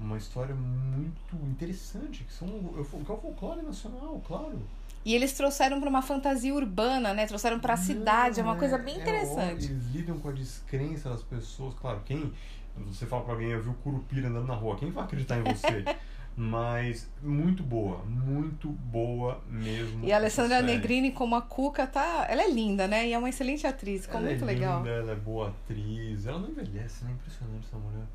uma 0.00 0.16
história 0.16 0.54
muito 0.54 1.36
interessante 1.50 2.24
que 2.24 2.32
são 2.32 2.48
que 2.48 2.78
é 2.78 2.80
o 2.80 3.18
folclore 3.18 3.62
nacional, 3.62 4.20
claro. 4.26 4.60
E 5.04 5.14
eles 5.14 5.32
trouxeram 5.32 5.80
para 5.80 5.88
uma 5.88 6.02
fantasia 6.02 6.54
urbana, 6.54 7.14
né? 7.14 7.26
Trouxeram 7.26 7.58
para 7.58 7.74
a 7.74 7.76
cidade. 7.76 8.40
É 8.40 8.42
uma 8.42 8.52
Não, 8.52 8.58
coisa 8.58 8.76
bem 8.76 8.96
é 8.96 9.00
interessante. 9.00 9.52
óbvio, 9.54 9.70
eles 9.70 9.86
lidam 9.92 10.18
com 10.18 10.28
a 10.28 10.32
descrença 10.32 11.08
das 11.08 11.22
pessoas. 11.22 11.74
Claro, 11.74 12.02
quem 12.04 12.32
você 12.76 13.06
fala 13.06 13.22
pra 13.24 13.34
alguém, 13.34 13.50
eu 13.50 13.62
vi 13.62 13.70
o 13.70 13.74
Curupira 13.74 14.28
andando 14.28 14.46
na 14.46 14.54
rua, 14.54 14.76
quem 14.76 14.90
vai 14.90 15.04
acreditar 15.04 15.38
em 15.38 15.42
você? 15.42 15.84
Mas 16.36 17.08
muito 17.20 17.64
boa, 17.64 18.04
muito 18.04 18.68
boa 18.68 19.40
mesmo. 19.50 20.04
E 20.06 20.12
a 20.12 20.16
Alessandra. 20.16 20.62
Negrini 20.62 21.10
como 21.10 21.34
a 21.34 21.42
Cuca 21.42 21.84
tá. 21.84 22.26
Ela 22.28 22.42
é 22.42 22.50
linda, 22.50 22.86
né? 22.86 23.08
E 23.08 23.12
é 23.12 23.18
uma 23.18 23.28
excelente 23.28 23.66
atriz. 23.66 24.02
Ficou 24.02 24.20
ela 24.20 24.28
muito 24.28 24.44
é 24.44 24.46
legal. 24.46 24.78
Linda, 24.78 24.90
ela 24.90 25.12
é 25.12 25.16
boa 25.16 25.48
atriz. 25.48 26.26
Ela 26.26 26.38
não 26.38 26.48
envelhece, 26.48 27.04
né? 27.04 27.10
Impressionante 27.10 27.66
essa 27.66 27.76
mulher. 27.76 28.06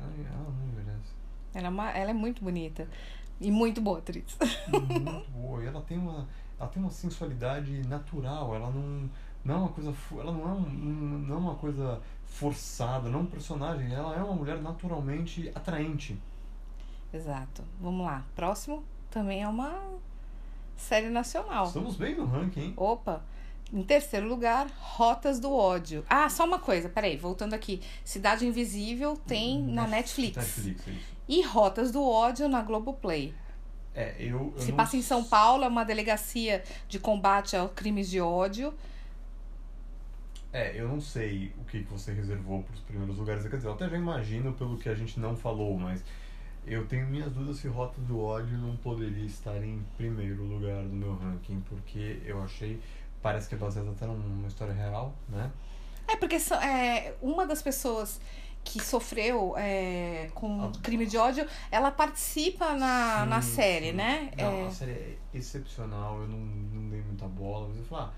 Não 0.00 0.68
envelhece. 0.68 1.14
Ela 1.54 1.66
é, 1.66 1.70
uma, 1.70 1.90
ela 1.90 2.10
é 2.10 2.14
muito 2.14 2.42
bonita. 2.44 2.88
E 3.40 3.50
muito 3.50 3.80
boa 3.80 3.98
atriz. 3.98 4.36
muito 4.68 5.30
boa. 5.30 5.62
E 5.62 5.66
ela 5.66 5.80
tem 5.82 5.98
uma, 5.98 6.26
ela 6.58 6.68
tem 6.68 6.82
uma 6.82 6.90
sensualidade 6.90 7.86
natural. 7.86 8.54
Ela 8.54 8.70
não, 8.70 9.10
não 9.44 9.54
é 9.54 9.58
uma 9.58 9.68
coisa, 9.68 9.94
ela 10.12 10.32
não 10.32 10.42
é, 10.42 10.52
um, 10.52 10.58
um- 10.66 11.24
não 11.26 11.34
é 11.36 11.38
uma 11.38 11.54
coisa 11.54 12.00
forçada, 12.24 13.08
não 13.08 13.20
é 13.20 13.22
um 13.22 13.26
personagem. 13.26 13.92
Ela 13.92 14.14
é 14.16 14.22
uma 14.22 14.34
mulher 14.34 14.60
naturalmente 14.60 15.50
atraente. 15.54 16.18
Exato. 17.12 17.62
Vamos 17.80 18.04
lá. 18.06 18.24
Próximo 18.34 18.82
também 19.10 19.42
é 19.42 19.48
uma 19.48 19.80
série 20.76 21.08
nacional. 21.08 21.66
Estamos 21.66 21.96
bem 21.96 22.14
no 22.16 22.26
ranking, 22.26 22.60
hein? 22.60 22.74
Opa! 22.76 23.22
Em 23.72 23.82
terceiro 23.82 24.28
lugar, 24.28 24.68
Rotas 24.78 25.40
do 25.40 25.52
Ódio. 25.52 26.04
Ah, 26.08 26.28
só 26.28 26.44
uma 26.44 26.58
coisa, 26.58 26.88
peraí, 26.88 27.16
voltando 27.16 27.54
aqui. 27.54 27.80
Cidade 28.04 28.46
Invisível 28.46 29.16
tem 29.16 29.60
na 29.62 29.86
Netflix. 29.86 30.36
Netflix, 30.36 30.88
é 30.88 30.90
isso. 30.92 31.16
E 31.28 31.42
Rotas 31.42 31.90
do 31.90 32.02
Ódio 32.02 32.48
na 32.48 32.62
Globoplay. 32.62 33.34
É, 33.94 34.14
eu, 34.18 34.52
eu 34.54 34.60
Se 34.60 34.68
não 34.68 34.76
passa 34.76 34.96
em 34.96 35.02
São 35.02 35.24
Paulo, 35.24 35.64
é 35.64 35.68
uma 35.68 35.82
delegacia 35.82 36.62
de 36.86 36.98
combate 36.98 37.56
a 37.56 37.66
crimes 37.68 38.08
de 38.08 38.20
ódio. 38.20 38.72
É, 40.52 40.78
eu 40.80 40.86
não 40.86 41.00
sei 41.00 41.52
o 41.58 41.64
que, 41.64 41.80
você 41.80 42.12
reservou 42.12 42.62
para 42.62 42.74
os 42.74 42.80
primeiros 42.80 43.16
lugares. 43.16 43.42
Quer 43.48 43.56
dizer, 43.56 43.68
eu 43.68 43.72
até 43.72 43.88
já 43.88 43.96
imagino 43.96 44.52
pelo 44.52 44.78
que 44.78 44.88
a 44.88 44.94
gente 44.94 45.18
não 45.18 45.36
falou, 45.36 45.76
mas 45.78 46.04
eu 46.66 46.86
tenho 46.86 47.06
minhas 47.06 47.32
dúvidas 47.32 47.58
se 47.58 47.68
Rota 47.68 48.00
do 48.00 48.20
Ódio 48.20 48.56
não 48.58 48.76
poderia 48.76 49.24
estar 49.24 49.62
em 49.62 49.82
primeiro 49.96 50.42
lugar 50.44 50.82
do 50.82 50.94
meu 50.94 51.14
ranking, 51.16 51.60
porque 51.68 52.20
eu 52.24 52.42
achei. 52.42 52.80
Parece 53.22 53.48
que 53.48 53.54
é 53.54 53.58
baseado 53.58 53.90
até 53.90 54.06
numa 54.06 54.46
história 54.48 54.72
real, 54.74 55.14
né? 55.28 55.50
É, 56.08 56.16
porque 56.16 56.36
é, 56.36 57.14
uma 57.20 57.44
das 57.46 57.60
pessoas 57.62 58.20
que 58.64 58.80
sofreu 58.82 59.54
é, 59.56 60.28
com 60.34 60.62
Ah. 60.64 60.72
crime 60.82 61.06
de 61.06 61.16
ódio, 61.16 61.46
ela 61.70 61.90
participa 61.90 62.74
na, 62.74 63.22
Sim, 63.24 63.28
na 63.30 63.42
série, 63.42 63.86
sim. 63.90 63.92
né? 63.96 64.30
Não, 64.36 64.44
É, 64.44 64.66
a 64.66 64.70
série 64.70 64.92
é 64.92 65.16
excepcional, 65.34 66.20
eu 66.20 66.28
não, 66.28 66.38
não 66.38 66.88
dei 66.90 67.00
muita 67.02 67.26
bola, 67.26 67.68
mas 67.68 67.78
eu 67.78 67.84
falei, 67.84 68.06
ah, 68.06 68.12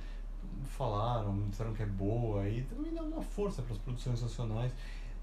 falaram, 0.65 1.49
disseram 1.49 1.73
que 1.75 1.83
é 1.83 1.87
boa, 1.87 2.49
e 2.49 2.63
também 2.63 2.93
dá 2.95 3.03
uma 3.03 3.23
força 3.23 3.63
para 3.63 3.73
as 3.75 3.79
produções 3.79 4.23
nacionais. 4.23 4.73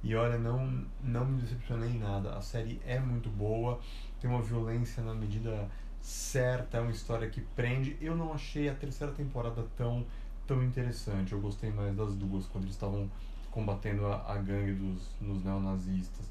E 0.03 0.15
olha, 0.15 0.37
não, 0.37 0.85
não 1.03 1.25
me 1.25 1.41
decepcionei 1.41 1.89
em 1.89 1.97
nada. 1.99 2.35
A 2.37 2.41
série 2.41 2.79
é 2.85 2.99
muito 2.99 3.29
boa, 3.29 3.79
tem 4.19 4.29
uma 4.29 4.41
violência 4.41 5.01
na 5.03 5.13
medida 5.15 5.67
certa, 6.05 6.77
é 6.77 6.81
uma 6.81 6.91
história 6.91 7.27
que 7.27 7.41
prende. 7.41 7.97
Eu 7.99 8.15
não 8.15 8.31
achei 8.31 8.69
a 8.69 8.75
terceira 8.75 9.11
temporada 9.11 9.65
tão, 9.75 10.05
tão 10.45 10.63
interessante. 10.63 11.33
Eu 11.33 11.41
gostei 11.41 11.71
mais 11.71 11.95
das 11.95 12.13
duas, 12.13 12.45
quando 12.45 12.65
eles 12.65 12.75
estavam 12.75 13.09
combatendo 13.49 14.05
a, 14.05 14.33
a 14.33 14.37
gangue 14.37 14.73
dos 14.73 15.01
nos 15.19 15.43
neonazistas. 15.43 16.29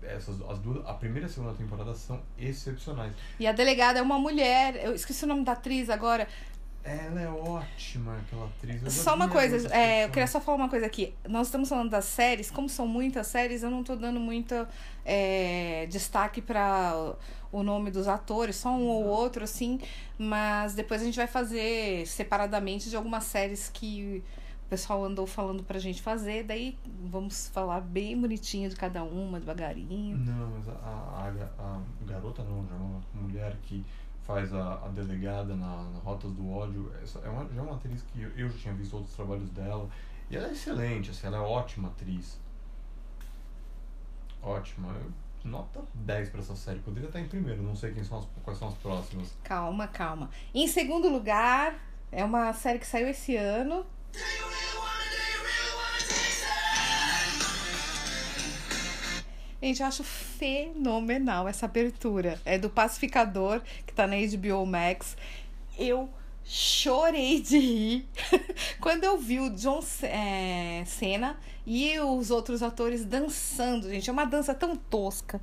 Essas, 0.00 0.40
as 0.48 0.58
duas, 0.60 0.86
a 0.86 0.94
primeira 0.94 1.26
e 1.26 1.30
a 1.30 1.32
segunda 1.32 1.54
temporada 1.54 1.92
são 1.94 2.20
excepcionais. 2.38 3.12
E 3.40 3.46
a 3.48 3.52
delegada 3.52 3.98
é 3.98 4.02
uma 4.02 4.18
mulher, 4.18 4.76
eu 4.84 4.94
esqueci 4.94 5.24
o 5.24 5.26
nome 5.26 5.42
da 5.42 5.52
atriz 5.52 5.90
agora. 5.90 6.28
Ela 6.88 7.20
é 7.20 7.28
ótima, 7.28 8.16
aquela 8.18 8.46
atriz. 8.46 8.92
Só 8.92 9.16
uma 9.16 9.28
coisa, 9.28 9.56
é, 9.74 10.04
eu 10.04 10.08
queria 10.10 10.26
só 10.28 10.40
falar 10.40 10.56
uma 10.56 10.68
coisa 10.68 10.86
aqui. 10.86 11.12
Nós 11.28 11.48
estamos 11.48 11.68
falando 11.68 11.90
das 11.90 12.04
séries, 12.04 12.48
como 12.48 12.68
são 12.68 12.86
muitas 12.86 13.26
séries, 13.26 13.64
eu 13.64 13.70
não 13.70 13.82
tô 13.82 13.96
dando 13.96 14.20
muito 14.20 14.54
é, 15.04 15.86
destaque 15.90 16.40
para 16.40 17.14
o 17.50 17.62
nome 17.64 17.90
dos 17.90 18.06
atores, 18.06 18.54
só 18.54 18.70
um 18.70 18.86
ou 18.86 19.04
outro, 19.04 19.42
assim, 19.42 19.80
mas 20.16 20.74
depois 20.74 21.02
a 21.02 21.04
gente 21.04 21.16
vai 21.16 21.26
fazer 21.26 22.06
separadamente 22.06 22.88
de 22.88 22.94
algumas 22.94 23.24
séries 23.24 23.68
que 23.68 24.22
o 24.64 24.68
pessoal 24.68 25.04
andou 25.04 25.26
falando 25.26 25.64
pra 25.64 25.78
gente 25.80 26.00
fazer, 26.02 26.44
daí 26.44 26.76
vamos 27.04 27.48
falar 27.48 27.80
bem 27.80 28.20
bonitinho 28.20 28.68
de 28.68 28.76
cada 28.76 29.02
uma, 29.02 29.40
devagarinho. 29.40 30.16
Não, 30.18 30.50
mas 30.50 30.68
a, 30.68 30.72
a, 30.72 31.28
a- 31.58 31.80
garota 32.04 32.44
não, 32.44 32.64
já 32.66 32.74
é 32.74 32.78
uma 32.78 33.00
mulher 33.14 33.56
que 33.62 33.84
faz 34.26 34.52
a, 34.52 34.74
a 34.84 34.88
delegada 34.88 35.54
na, 35.54 35.84
na 35.84 35.98
Rotas 36.00 36.32
do 36.32 36.50
Ódio. 36.50 36.92
Essa 37.02 37.20
é 37.20 37.28
uma, 37.28 37.48
já 37.52 37.60
é 37.60 37.64
uma 37.64 37.76
atriz 37.76 38.02
que 38.02 38.22
eu, 38.22 38.30
eu 38.36 38.50
já 38.50 38.58
tinha 38.58 38.74
visto 38.74 38.94
outros 38.94 39.14
trabalhos 39.14 39.48
dela. 39.50 39.88
E 40.28 40.36
ela 40.36 40.48
é 40.48 40.52
excelente, 40.52 41.10
assim, 41.10 41.26
ela 41.26 41.36
é 41.36 41.40
ótima 41.40 41.88
atriz. 41.88 42.38
Ótima. 44.42 44.94
Nota 45.44 45.80
10 45.94 46.30
pra 46.30 46.40
essa 46.40 46.56
série. 46.56 46.80
Poderia 46.80 47.06
estar 47.06 47.20
em 47.20 47.28
primeiro, 47.28 47.62
não 47.62 47.76
sei 47.76 47.92
quem 47.92 48.02
são 48.02 48.18
as, 48.18 48.26
quais 48.42 48.58
são 48.58 48.68
as 48.68 48.74
próximas. 48.74 49.32
Calma, 49.44 49.86
calma. 49.86 50.28
Em 50.52 50.66
segundo 50.66 51.08
lugar, 51.08 51.78
é 52.10 52.24
uma 52.24 52.52
série 52.52 52.80
que 52.80 52.86
saiu 52.86 53.08
esse 53.08 53.36
ano. 53.36 53.86
Gente, 59.66 59.80
eu 59.80 59.88
acho 59.88 60.04
fenomenal 60.04 61.48
essa 61.48 61.66
abertura. 61.66 62.40
É 62.44 62.56
do 62.56 62.70
Pacificador, 62.70 63.60
que 63.84 63.92
tá 63.92 64.06
na 64.06 64.14
HBO 64.14 64.64
Max. 64.64 65.16
Eu 65.76 66.08
chorei 66.44 67.40
de 67.40 67.58
rir 67.58 68.08
quando 68.80 69.02
eu 69.02 69.18
vi 69.18 69.40
o 69.40 69.50
John 69.50 69.80
é, 70.04 70.84
Cena 70.86 71.36
e 71.66 71.98
os 71.98 72.30
outros 72.30 72.62
atores 72.62 73.04
dançando, 73.04 73.88
gente. 73.90 74.08
É 74.08 74.12
uma 74.12 74.24
dança 74.24 74.54
tão 74.54 74.76
tosca. 74.76 75.40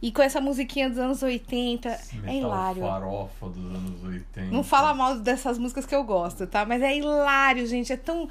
E 0.00 0.12
com 0.12 0.22
essa 0.22 0.40
musiquinha 0.40 0.88
dos 0.88 0.98
anos 1.00 1.20
80, 1.20 1.88
Esse 1.88 2.20
é 2.26 2.34
hilário. 2.36 2.82
farofa 2.82 3.48
dos 3.48 3.74
anos 3.74 4.04
80. 4.04 4.52
Não 4.52 4.62
fala 4.62 4.94
mal 4.94 5.18
dessas 5.18 5.58
músicas 5.58 5.84
que 5.84 5.96
eu 5.96 6.04
gosto, 6.04 6.46
tá? 6.46 6.64
Mas 6.64 6.80
é 6.80 6.96
hilário, 6.96 7.66
gente. 7.66 7.92
É 7.92 7.96
tão. 7.96 8.28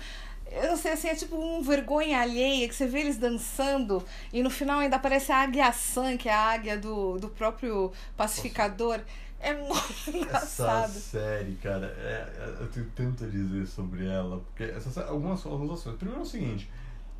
Eu 0.55 0.69
não 0.69 0.77
sei, 0.77 0.91
assim, 0.93 1.07
é 1.07 1.15
tipo 1.15 1.35
um 1.35 1.61
vergonha 1.61 2.19
alheia 2.21 2.67
que 2.67 2.75
você 2.75 2.85
vê 2.87 2.99
eles 3.01 3.17
dançando 3.17 4.03
e 4.31 4.43
no 4.43 4.49
final 4.49 4.79
ainda 4.79 4.95
aparece 4.97 5.31
a 5.31 5.37
águia 5.41 5.71
San, 5.71 6.17
que 6.17 6.29
é 6.29 6.33
a 6.33 6.51
águia 6.51 6.77
do, 6.77 7.17
do 7.17 7.29
próprio 7.29 7.91
pacificador. 8.17 8.99
É 9.39 9.53
muito 9.53 9.83
Essa 10.07 10.17
engraçado. 10.17 10.91
série, 10.91 11.55
cara, 11.55 11.87
é- 11.97 12.33
é- 12.39 12.57
eu 12.61 12.67
tenho 12.69 12.89
tanto 12.95 13.25
a 13.25 13.27
dizer 13.27 13.67
sobre 13.67 14.05
ela, 14.07 14.39
porque 14.39 14.63
essa 14.63 15.05
algumas, 15.05 15.45
algumas 15.45 15.79
ações. 15.79 15.97
Primeiro 15.97 16.21
é 16.21 16.23
o 16.23 16.25
seguinte, 16.25 16.69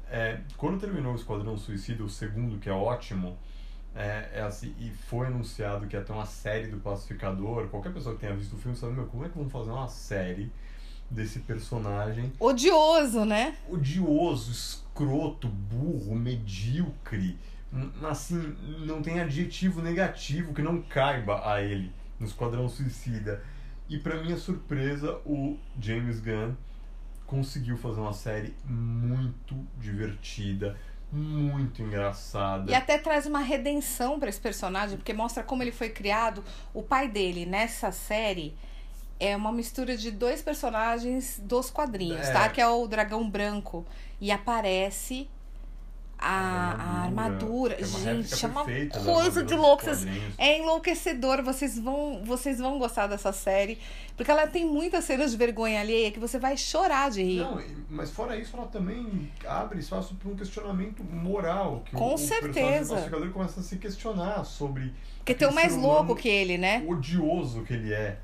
é, 0.10 0.40
quando 0.58 0.80
terminou 0.80 1.14
o 1.14 1.16
Esquadrão 1.16 1.58
Suicida, 1.58 2.04
o 2.04 2.10
segundo, 2.10 2.60
que 2.60 2.70
é 2.70 2.74
ótimo, 2.74 3.38
é, 3.96 4.30
é 4.36 4.42
assim, 4.42 4.74
e 4.80 4.92
foi 4.92 5.28
anunciado 5.28 5.88
que 5.88 5.96
ia 5.96 6.04
ter 6.04 6.14
uma 6.14 6.26
série 6.26 6.68
do 6.68 6.78
Pacificador, 6.78 7.68
qualquer 7.70 7.94
pessoa 7.94 8.16
que 8.16 8.22
tenha 8.22 8.36
visto 8.36 8.56
o 8.56 8.60
filme 8.60 8.78
sabe, 8.78 8.94
meu, 8.94 9.06
como 9.08 9.26
é 9.26 9.30
que 9.30 9.38
vão 9.38 9.50
fazer 9.50 9.72
uma 9.72 9.88
série 9.88 10.52
desse 11.14 11.40
personagem 11.40 12.34
Odioso, 12.40 13.24
né? 13.24 13.56
odioso, 13.70 14.52
escroto, 14.52 15.48
burro, 15.48 16.16
medíocre. 16.16 17.38
Assim, 18.04 18.56
não 18.86 19.02
tem 19.02 19.20
adjetivo 19.20 19.82
negativo 19.82 20.54
que 20.54 20.62
não 20.62 20.82
caiba 20.82 21.50
a 21.52 21.62
ele 21.62 21.92
no 22.20 22.28
Esquadrão 22.28 22.70
Suicida. 22.70 23.44
E 23.90 23.98
pra 23.98 24.22
minha 24.22 24.38
surpresa, 24.38 25.20
o 25.26 25.58
James 25.80 26.20
Gunn 26.20 26.54
conseguiu 27.26 27.78
fazer 27.78 28.00
uma 28.00 28.14
série 28.14 28.54
muito 28.64 29.56
divertida, 29.80 30.78
muito 31.12 31.82
engraçada. 31.82 32.72
E 32.72 32.76
até 32.76 32.98
traz 32.98 33.26
uma 33.26 33.40
redenção 33.40 34.20
pra 34.20 34.30
esse 34.30 34.40
personagem, 34.40 34.98
porque 34.98 35.14
mostra 35.14 35.44
como 35.44 35.64
ele 35.64 35.72
foi 35.72 35.90
criado. 35.90 36.44
O 36.74 36.84
pai 36.84 37.08
dele, 37.08 37.46
nessa 37.46 37.92
série, 37.92 38.56
é 39.20 39.36
uma 39.36 39.52
mistura 39.52 39.96
de 39.96 40.12
dois 40.12 40.42
personagens 40.42 41.40
dos 41.44 41.70
quadrinhos, 41.70 42.28
É. 42.28 42.34
tá? 42.34 42.50
Que 42.50 42.60
é 42.62 42.68
o 42.68 42.88
Dragão 42.88 43.30
Branco. 43.30 43.86
E 44.20 44.32
aparece 44.32 45.30
a, 46.18 46.72
a 46.72 47.04
armadura. 47.04 47.76
que 47.76 47.84
é 47.84 48.48
uma 48.48 48.66
Gente, 48.66 49.00
coisa 49.00 49.44
de 49.44 49.56
louco. 49.56 49.84
Vocês-. 49.84 50.08
É 50.38 50.60
enlouquecedor. 50.60 51.44
Vocês 51.44 51.78
vão, 51.78 52.22
vocês 52.24 52.60
vão 52.60 52.80
gostar 52.80 53.08
dessa 53.08 53.34
série. 53.34 53.78
Porque 54.16 54.32
ela 54.32 54.48
tem 54.48 54.66
muitas 54.66 55.04
cenas 55.04 55.32
de 55.32 55.38
vergonha 55.38 55.82
alheia 55.82 56.12
que 56.12 56.20
você 56.20 56.40
vai 56.40 56.56
chorar 56.56 57.12
de 57.12 57.24
rir. 57.24 57.40
Não, 57.40 57.62
mas 57.90 58.12
fora 58.12 58.38
isso, 58.38 58.56
ela 58.56 58.68
também 58.68 59.30
abre 59.46 59.80
espaço 59.80 60.16
para 60.16 60.30
um 60.32 60.36
questionamento 60.36 61.04
moral. 61.04 61.82
Que 61.86 61.92
Com 61.96 62.06
o, 62.12 62.16
o 62.16 62.18
personagem 62.18 62.54
certeza. 62.54 62.90
do 62.90 62.96
pacificador 62.96 63.30
começa 63.32 63.60
a 63.60 63.64
se 63.64 63.78
questionar 63.78 64.44
sobre. 64.46 64.94
Porque 65.18 65.34
tem 65.34 65.48
o 65.48 65.54
mais 65.54 65.76
louco 65.76 66.16
que 66.16 66.30
ele, 66.30 66.58
né? 66.58 66.84
odioso 66.88 67.64
que 67.64 67.74
ele 67.74 67.94
é. 67.94 68.18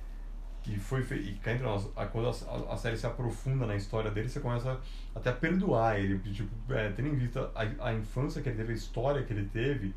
Que 0.64 0.78
foi. 0.78 1.02
E 1.02 1.34
cá 1.42 1.54
entre 1.54 1.64
nós, 1.64 1.88
a- 1.96 2.06
quando 2.06 2.28
a, 2.28 2.74
a 2.74 2.78
série 2.78 2.98
se 2.98 3.08
aprofunda 3.08 3.66
na 3.66 3.76
história 3.76 4.12
dele, 4.12 4.28
você 4.30 4.40
começa 4.40 4.80
até 5.16 5.30
a 5.30 5.34
perdoar 5.34 6.00
ele. 6.00 6.16
porque, 6.16 6.32
Tipo, 6.34 6.50
é, 6.74 6.90
tendo 6.92 7.08
em 7.10 7.16
vista 7.16 7.50
a, 7.56 7.88
a 7.90 7.94
infância 7.94 8.42
que 8.42 8.50
ele 8.50 8.58
teve, 8.58 8.74
a 8.74 8.76
história 8.76 9.24
que 9.24 9.32
ele 9.34 9.46
teve, 9.52 9.94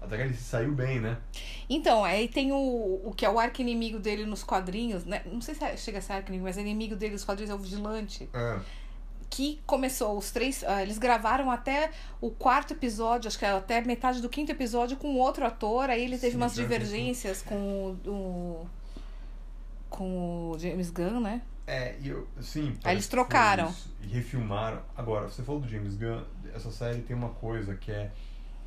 até 0.00 0.16
que 0.16 0.22
ele 0.22 0.34
se 0.34 0.44
saiu 0.44 0.72
bem, 0.72 1.00
né? 1.00 1.16
Então, 1.68 2.04
aí 2.04 2.28
tem 2.28 2.52
o, 2.52 2.56
o 3.04 3.12
que 3.16 3.24
é 3.26 3.30
o 3.30 3.38
arco-inimigo 3.38 3.98
dele 3.98 4.24
nos 4.24 4.44
quadrinhos, 4.44 5.04
né? 5.04 5.22
Não 5.26 5.40
sei 5.40 5.54
se 5.54 5.64
é- 5.64 5.76
chega 5.76 5.98
a 5.98 6.00
ser 6.00 6.12
arco-inimigo, 6.12 6.44
mas 6.44 6.56
o 6.56 6.60
inimigo 6.60 6.94
dele 6.94 7.12
nos 7.14 7.24
quadrinhos 7.24 7.50
é 7.50 7.54
o 7.54 7.58
Vigilante. 7.58 8.28
É. 8.32 8.58
que 9.30 9.60
começou 9.66 10.16
os 10.16 10.30
três. 10.30 10.62
ah, 10.64 10.80
eles 10.82 10.96
gravaram 10.96 11.50
até 11.50 11.90
o 12.20 12.30
quarto 12.30 12.72
episódio, 12.72 13.26
acho 13.26 13.36
que 13.38 13.44
é 13.44 13.50
até 13.50 13.80
metade 13.80 14.22
do 14.22 14.28
quinto 14.28 14.52
episódio, 14.52 14.96
com 14.96 15.16
outro 15.16 15.44
ator. 15.44 15.90
Aí 15.90 16.04
ele 16.04 16.16
teve 16.18 16.32
Sim, 16.32 16.36
umas 16.36 16.54
divergências 16.54 17.42
com 17.42 17.56
o, 18.06 18.08
o- 18.10 18.66
com 19.94 20.50
o 20.50 20.58
James 20.58 20.90
Gunn, 20.90 21.20
né? 21.20 21.40
É, 21.66 21.96
e 22.00 22.08
eu, 22.08 22.26
sim. 22.40 22.76
Aí 22.84 22.94
eles 22.94 23.06
trocaram. 23.08 23.72
E 24.02 24.06
refilmaram. 24.08 24.82
Agora, 24.96 25.28
você 25.28 25.42
falou 25.42 25.60
do 25.60 25.68
James 25.68 25.96
Gunn, 25.96 26.22
essa 26.52 26.70
série 26.70 27.00
tem 27.02 27.16
uma 27.16 27.30
coisa 27.30 27.74
que 27.76 27.90
é 27.90 28.10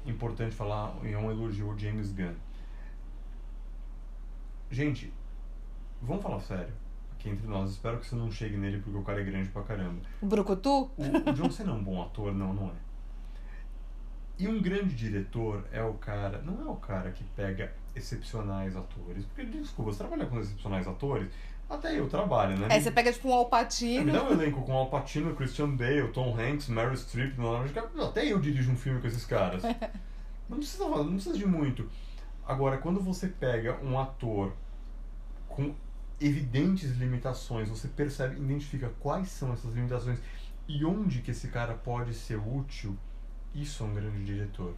importante 0.06 0.56
falar 0.56 0.96
e 1.04 1.12
é 1.12 1.18
um 1.18 1.30
elogio 1.30 1.70
ao 1.70 1.78
James 1.78 2.12
Gunn. 2.12 2.34
Gente, 4.72 5.14
vamos 6.02 6.24
falar 6.24 6.40
sério. 6.40 6.74
Aqui 7.12 7.30
entre 7.30 7.46
nós, 7.46 7.72
espero 7.72 8.00
que 8.00 8.08
você 8.08 8.16
não 8.16 8.32
chegue 8.32 8.58
nele 8.58 8.80
porque 8.80 8.98
o 8.98 9.04
cara 9.04 9.22
é 9.22 9.24
grande 9.24 9.50
pra 9.50 9.64
caramba. 9.64 10.02
O 10.22 10.26
Brucutu. 10.26 10.90
O, 10.98 11.30
o 11.30 11.34
John 11.34 11.52
Cena 11.52 11.72
é 11.72 11.76
um 11.76 11.84
bom 11.84 12.02
ator? 12.02 12.34
Não, 12.34 12.54
não 12.54 12.68
é. 12.68 12.88
E 14.40 14.48
um 14.48 14.62
grande 14.62 14.96
diretor 14.96 15.66
é 15.72 15.84
o 15.84 15.96
cara, 15.96 16.42
não 16.44 16.62
é 16.62 16.72
o 16.72 16.76
cara 16.76 17.12
que 17.12 17.24
pega 17.36 17.74
excepcionais 17.98 18.76
atores. 18.76 19.26
Porque, 19.26 19.46
desculpa, 19.46 19.92
você 19.92 20.00
trabalha 20.00 20.26
com 20.26 20.40
excepcionais 20.40 20.88
atores? 20.88 21.30
Até 21.70 22.00
eu 22.00 22.08
trabalho, 22.08 22.58
né? 22.58 22.68
É, 22.70 22.80
você 22.80 22.90
pega 22.90 23.12
tipo 23.12 23.28
um 23.28 23.32
Me 23.32 23.38
Alpatino. 23.38 24.14
dá 24.14 24.24
um 24.24 24.32
elenco 24.32 24.62
com 24.62 24.72
Al 24.72 24.90
Pacino, 24.90 25.36
Christian 25.36 25.72
Bale, 25.76 26.08
Tom 26.14 26.34
Hanks, 26.40 26.70
Meryl 26.70 26.96
Streep, 26.96 27.34
até 28.02 28.26
eu 28.32 28.40
dirijo 28.40 28.72
um 28.72 28.78
filme 28.78 29.02
com 29.02 29.08
esses 29.08 29.26
caras. 29.26 29.64
Não 30.50 30.58
precisa, 30.60 30.88
não 30.88 31.12
precisa 31.12 31.38
de 31.38 31.46
muito. 31.46 31.90
Agora, 32.46 32.78
quando 32.78 33.02
você 33.02 33.28
pega 33.28 33.78
um 33.84 34.00
ator 34.00 34.54
com 35.50 35.76
evidentes 36.22 36.92
limitações, 36.92 37.68
você 37.68 37.90
percebe, 37.90 38.38
identifica 38.38 38.90
quais 39.02 39.28
são 39.28 39.52
essas 39.52 39.74
limitações 39.74 40.20
e 40.66 40.86
onde 40.86 41.22
que 41.22 41.32
esse 41.32 41.50
cara 41.50 41.74
pode 41.74 42.14
ser 42.14 42.38
útil, 42.38 42.98
isso 43.54 43.84
é 43.84 43.88
um 43.88 43.94
grande 43.94 44.24
diretor. 44.24 44.74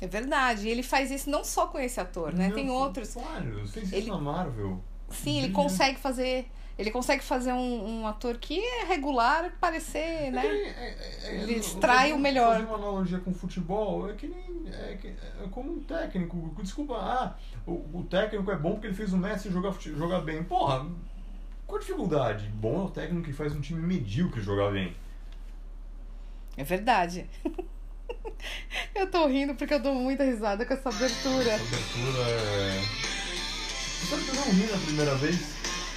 É 0.00 0.06
verdade. 0.06 0.66
E 0.66 0.70
ele 0.70 0.82
faz 0.82 1.10
isso 1.10 1.30
não 1.30 1.44
só 1.44 1.66
com 1.66 1.78
esse 1.78 1.98
ator, 2.00 2.32
né? 2.34 2.48
Não, 2.48 2.54
tem 2.54 2.70
outros. 2.70 3.14
Claro, 3.14 3.66
fez 3.68 3.86
isso 3.86 3.94
Ele- 3.94 4.10
na 4.10 4.18
Marvel. 4.18 4.80
Sim, 5.10 5.38
ele 5.38 5.48
Brilhante. 5.48 5.54
consegue 5.54 5.98
fazer. 5.98 6.50
Ele 6.76 6.90
consegue 6.90 7.22
fazer 7.22 7.52
um, 7.52 8.00
um 8.00 8.06
ator 8.06 8.36
que 8.36 8.58
é 8.58 8.84
regular 8.84 9.52
parecer, 9.60 10.32
né? 10.32 10.44
É 10.44 10.48
que 10.48 10.54
nem- 10.54 10.66
é- 10.66 10.98
é- 11.22 11.42
Ele 11.42 11.54
extrai 11.54 12.12
o 12.12 12.18
melhor. 12.18 12.54
Fazer 12.54 12.66
uma 12.66 12.74
analogia 12.76 13.18
com 13.20 13.32
futebol, 13.32 14.10
é 14.10 14.14
que 14.14 14.26
nem. 14.26 14.44
É, 14.66 14.98
é 15.44 15.48
como 15.52 15.72
um 15.72 15.80
técnico. 15.80 16.52
Desculpa, 16.60 16.94
ah, 16.96 17.36
o, 17.64 17.74
o 17.98 18.06
técnico 18.10 18.50
é 18.50 18.56
bom 18.56 18.72
porque 18.72 18.88
ele 18.88 18.94
fez 18.94 19.12
o 19.12 19.16
Messi 19.16 19.50
jogar, 19.50 19.72
jogar 19.80 20.20
bem. 20.22 20.42
Porra, 20.42 20.84
qual 21.64 21.76
a 21.76 21.80
dificuldade? 21.80 22.48
Bom 22.48 22.80
é 22.82 22.84
o 22.86 22.90
técnico 22.90 23.24
que 23.26 23.32
faz 23.32 23.54
um 23.54 23.60
time 23.60 23.80
medíocre 23.80 24.42
jogar 24.42 24.72
bem. 24.72 24.96
É 26.56 26.64
verdade. 26.64 27.28
eu 28.94 29.10
tô 29.10 29.26
rindo 29.26 29.54
porque 29.54 29.74
eu 29.74 29.80
dou 29.80 29.94
muita 29.94 30.24
risada 30.24 30.64
com 30.64 30.74
essa 30.74 30.88
abertura. 30.88 31.50
Essa 31.50 31.64
abertura 31.64 32.30
é. 32.30 32.82
Sabe 34.08 34.24
que 34.24 34.30
eu 34.30 34.34
não 34.34 34.44
ri 34.44 34.66
na 34.70 34.78
primeira 34.78 35.14
vez? 35.16 35.54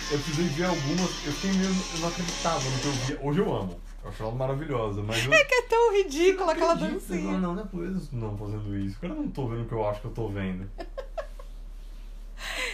Eu 0.10 0.20
precisei 0.20 0.46
ver 0.46 0.66
algumas, 0.66 1.26
eu 1.26 1.34
fiquei 1.34 1.52
meio. 1.52 1.70
Eu 1.70 2.00
não 2.00 2.08
acreditava 2.08 2.64
no 2.70 2.80
que 2.80 2.86
eu 2.86 2.92
via. 2.92 3.20
Hoje 3.22 3.40
eu 3.40 3.56
amo. 3.56 3.80
Eu 4.04 4.10
acho 4.10 4.24
ela 4.24 4.32
maravilhosa, 4.32 5.04
mas 5.04 5.26
eu. 5.26 5.34
É 5.34 5.44
que 5.44 5.54
é 5.54 5.62
tão 5.64 5.94
ridícula 5.94 6.54
aquela 6.54 6.76
dancinha. 6.76 7.34
Não, 7.34 7.40
não, 7.40 7.56
não 7.56 7.64
é 7.64 7.66
por 7.66 7.86
isso 7.86 8.10
não 8.14 8.38
fazendo 8.38 8.78
isso. 8.78 8.98
Eu 9.02 9.10
não 9.10 9.28
tô 9.30 9.48
vendo 9.48 9.64
o 9.64 9.66
que 9.66 9.74
eu 9.74 9.88
acho 9.88 10.00
que 10.02 10.08
eu 10.08 10.12
tô 10.12 10.30
vendo. 10.30 10.70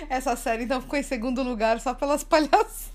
Essa 0.09 0.35
série 0.35 0.65
então 0.65 0.81
ficou 0.81 0.99
em 0.99 1.03
segundo 1.03 1.41
lugar 1.41 1.79
só 1.79 1.93
pelas 1.93 2.23
palhaçadas. 2.23 2.91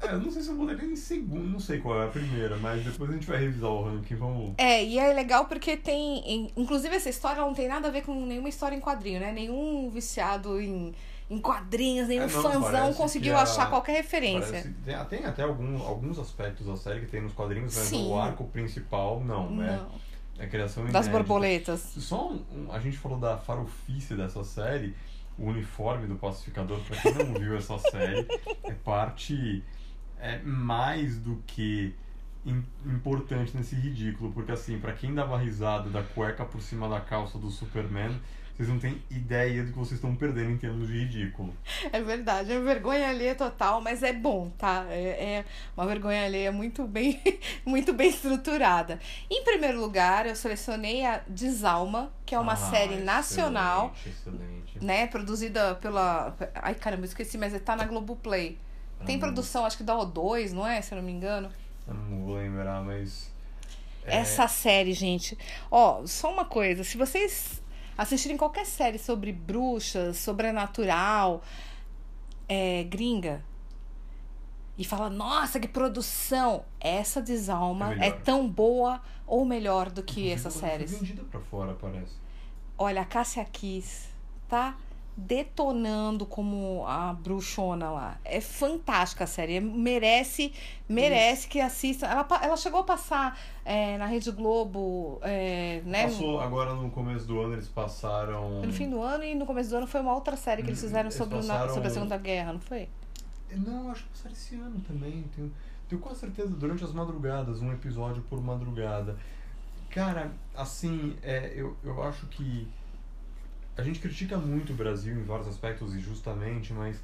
É, 0.00 0.12
eu 0.12 0.20
não 0.20 0.30
sei 0.30 0.42
se 0.42 0.48
eu 0.50 0.54
botaria 0.56 0.84
em 0.84 0.94
segundo, 0.96 1.42
não 1.48 1.58
sei 1.58 1.80
qual 1.80 2.00
é 2.00 2.04
a 2.06 2.08
primeira, 2.08 2.56
mas 2.58 2.84
depois 2.84 3.10
a 3.10 3.14
gente 3.14 3.26
vai 3.26 3.38
revisar 3.40 3.68
o 3.70 3.82
ranking, 3.84 4.14
vamos. 4.14 4.54
É, 4.56 4.84
e 4.84 4.96
é 4.98 5.12
legal 5.12 5.46
porque 5.46 5.76
tem. 5.76 6.18
em- 6.24 6.52
Inclusive, 6.56 6.94
essa 6.94 7.08
história 7.10 7.40
não 7.42 7.52
tem 7.52 7.66
nada 7.66 7.88
a 7.88 7.90
ver 7.90 8.02
com 8.02 8.14
nenhuma 8.26 8.48
história 8.48 8.76
em 8.76 8.80
quadrinho, 8.80 9.18
né? 9.18 9.32
Nenhum 9.32 9.90
viciado 9.90 10.60
em, 10.60 10.94
em 11.28 11.38
quadrinhos, 11.40 12.06
nenhum 12.06 12.22
É, 12.22 12.26
não, 12.30 12.42
fãzão 12.42 12.94
conseguiu 12.94 13.36
a- 13.36 13.42
achar 13.42 13.68
qualquer 13.68 13.94
referência. 13.96 14.52
Parece- 14.52 14.74
tem, 14.84 15.18
tem 15.18 15.24
até 15.26 15.42
algum, 15.42 15.82
alguns 15.82 16.16
aspectos 16.18 16.66
da 16.66 16.76
série 16.76 17.00
que 17.00 17.06
tem 17.06 17.20
nos 17.20 17.32
quadrinhos, 17.32 17.76
mas 17.76 17.86
Sim. 17.88 18.06
o 18.08 18.16
arco 18.16 18.44
principal 18.44 19.20
não, 19.24 19.50
né? 19.50 19.80
Não. 19.82 20.08
É 20.40 20.46
criação 20.46 20.84
Das 20.84 21.06
inédita. 21.06 21.10
borboletas. 21.18 21.80
Só 21.98 22.28
um, 22.30 22.40
um- 22.54 22.72
a 22.72 22.78
gente 22.78 22.96
falou 22.96 23.18
da 23.18 23.36
farofice 23.36 24.14
dessa 24.14 24.44
série, 24.44 24.94
o 25.36 25.46
uniforme 25.46 26.06
do 26.06 26.14
pacificador, 26.14 26.78
pra 26.86 26.96
quem 27.00 27.14
não 27.14 27.34
viu 27.34 27.56
essa 27.56 27.76
série, 27.78 28.24
é 28.62 28.72
parte 28.72 29.64
é 30.20 30.38
mais 30.44 31.18
do 31.18 31.42
que 31.46 31.94
im- 32.44 32.64
importante 32.86 33.56
nesse 33.56 33.74
ridículo, 33.74 34.32
porque 34.32 34.52
assim, 34.52 34.78
pra 34.78 34.92
quem 34.92 35.14
dava 35.14 35.36
risada 35.38 35.88
da 35.90 36.02
cueca 36.02 36.44
por 36.44 36.60
cima 36.60 36.88
da 36.88 37.00
calça 37.00 37.38
do 37.38 37.50
Superman, 37.50 38.20
vocês 38.56 38.68
não 38.68 38.78
têm 38.80 39.00
ideia 39.08 39.62
do 39.62 39.70
que 39.70 39.78
vocês 39.78 39.98
estão 40.00 40.16
perdendo 40.16 40.50
em 40.50 40.56
termos 40.56 40.88
de 40.88 40.98
ridículo. 40.98 41.54
É 41.92 42.02
verdade, 42.02 42.50
é 42.50 42.58
vergonha 42.58 43.08
alheia 43.08 43.34
total, 43.36 43.80
mas 43.80 44.02
é 44.02 44.12
bom, 44.12 44.50
tá? 44.58 44.84
É, 44.90 45.36
é 45.36 45.44
uma 45.76 45.86
vergonha 45.86 46.24
alheia 46.24 46.50
muito 46.50 46.84
bem, 46.84 47.22
muito 47.64 47.92
bem 47.92 48.08
estruturada. 48.08 48.98
Em 49.30 49.44
primeiro 49.44 49.80
lugar, 49.80 50.26
eu 50.26 50.34
selecionei 50.34 51.04
a 51.06 51.20
Desalma, 51.28 52.12
que 52.26 52.34
é 52.34 52.38
uma 52.40 52.54
Ah, 52.54 52.56
série 52.56 52.96
nacional, 52.96 53.94
Excelente, 54.04 54.08
excelente. 54.08 54.84
né? 54.84 55.06
Produzida 55.06 55.76
pela. 55.76 56.36
Ai, 56.56 56.74
caramba, 56.74 57.02
eu 57.02 57.08
esqueci, 57.08 57.38
mas 57.38 57.52
tá 57.62 57.76
na 57.76 57.84
Globoplay. 57.84 58.58
Tem 59.06 59.16
não- 59.16 59.20
produção, 59.20 59.64
acho 59.64 59.76
que 59.76 59.82
da 59.84 59.94
O2, 59.96 60.52
não 60.52 60.66
é? 60.66 60.80
Se 60.82 60.92
eu 60.92 60.96
não 60.96 61.02
me 61.04 61.12
engano. 61.12 61.50
Eu 61.86 61.94
não 61.94 62.24
vou 62.24 62.36
lembrar, 62.36 62.82
mas. 62.82 63.30
é, 64.04 64.16
Essa 64.18 64.46
série, 64.48 64.92
gente. 64.92 65.36
Ó, 65.70 66.04
só 66.06 66.32
uma 66.32 66.44
coisa. 66.44 66.84
Se 66.84 66.96
vocês 66.96 67.62
assistirem 67.96 68.36
qualquer 68.36 68.66
série 68.66 68.98
sobre 68.98 69.32
bruxas, 69.32 70.16
sobrenatural, 70.18 71.42
é, 72.48 72.84
gringa, 72.84 73.44
e 74.76 74.84
fala, 74.84 75.10
nossa, 75.10 75.58
que 75.58 75.66
produção! 75.66 76.64
Essa 76.80 77.20
Desalma 77.20 77.94
É 77.94 78.08
é, 78.08 78.10
tão 78.12 78.48
boa 78.48 79.00
ou 79.26 79.44
melhor 79.44 79.90
do 79.90 80.02
que 80.04 80.20
inclusive, 80.30 80.32
essas 80.34 80.54
séries. 80.54 80.90
vendida 80.92 81.24
pra 81.24 81.40
fora, 81.40 81.74
parece. 81.74 82.12
Olha, 82.76 83.02
a 83.02 83.04
Cássia 83.04 83.44
Kiss 83.44 84.08
tá 84.48 84.76
detonando 85.18 86.24
como 86.24 86.84
a 86.86 87.12
bruxona 87.12 87.90
lá. 87.90 88.18
É 88.24 88.40
fantástica 88.40 89.24
a 89.24 89.26
série. 89.26 89.58
Merece, 89.60 90.52
merece 90.88 91.48
que 91.48 91.60
assista. 91.60 92.06
Ela, 92.06 92.26
ela 92.40 92.56
chegou 92.56 92.80
a 92.80 92.84
passar 92.84 93.36
é, 93.64 93.98
na 93.98 94.06
Rede 94.06 94.30
Globo, 94.30 95.18
é, 95.22 95.82
né? 95.84 96.04
Passou 96.04 96.40
agora 96.40 96.72
no 96.74 96.88
começo 96.90 97.26
do 97.26 97.40
ano, 97.40 97.54
eles 97.54 97.68
passaram. 97.68 98.62
No 98.62 98.72
fim 98.72 98.88
do 98.88 99.02
ano 99.02 99.24
e 99.24 99.34
no 99.34 99.44
começo 99.44 99.68
do 99.70 99.76
ano 99.76 99.86
foi 99.88 100.00
uma 100.00 100.14
outra 100.14 100.36
série 100.36 100.62
que 100.62 100.70
eles 100.70 100.78
Hum, 100.78 100.86
fizeram 100.86 101.06
eles 101.08 101.14
sobre, 101.14 101.36
o 101.36 101.42
na- 101.42 101.54
passaram- 101.54 101.74
sobre 101.74 101.88
a 101.88 101.90
Segunda 101.90 102.16
Guerra, 102.16 102.52
não 102.52 102.60
foi? 102.60 102.88
Não, 103.50 103.90
acho 103.90 104.04
que 104.04 104.10
passaram 104.10 104.32
esse 104.32 104.54
ano 104.54 104.80
também. 104.86 105.24
Tenho, 105.34 105.52
tenho 105.88 106.00
quase 106.00 106.20
certeza, 106.20 106.50
durante 106.54 106.84
as 106.84 106.92
madrugadas, 106.92 107.60
um 107.60 107.72
episódio 107.72 108.22
por 108.30 108.40
madrugada. 108.40 109.16
Cara, 109.90 110.30
assim, 110.54 111.16
é, 111.22 111.52
eu, 111.56 111.76
eu 111.82 112.02
acho 112.04 112.26
que 112.26 112.68
a 113.78 113.82
gente 113.84 114.00
critica 114.00 114.36
muito 114.36 114.72
o 114.72 114.76
Brasil 114.76 115.16
em 115.16 115.22
vários 115.22 115.46
aspectos, 115.46 115.94
e 115.94 116.00
justamente, 116.00 116.72
mas 116.72 117.00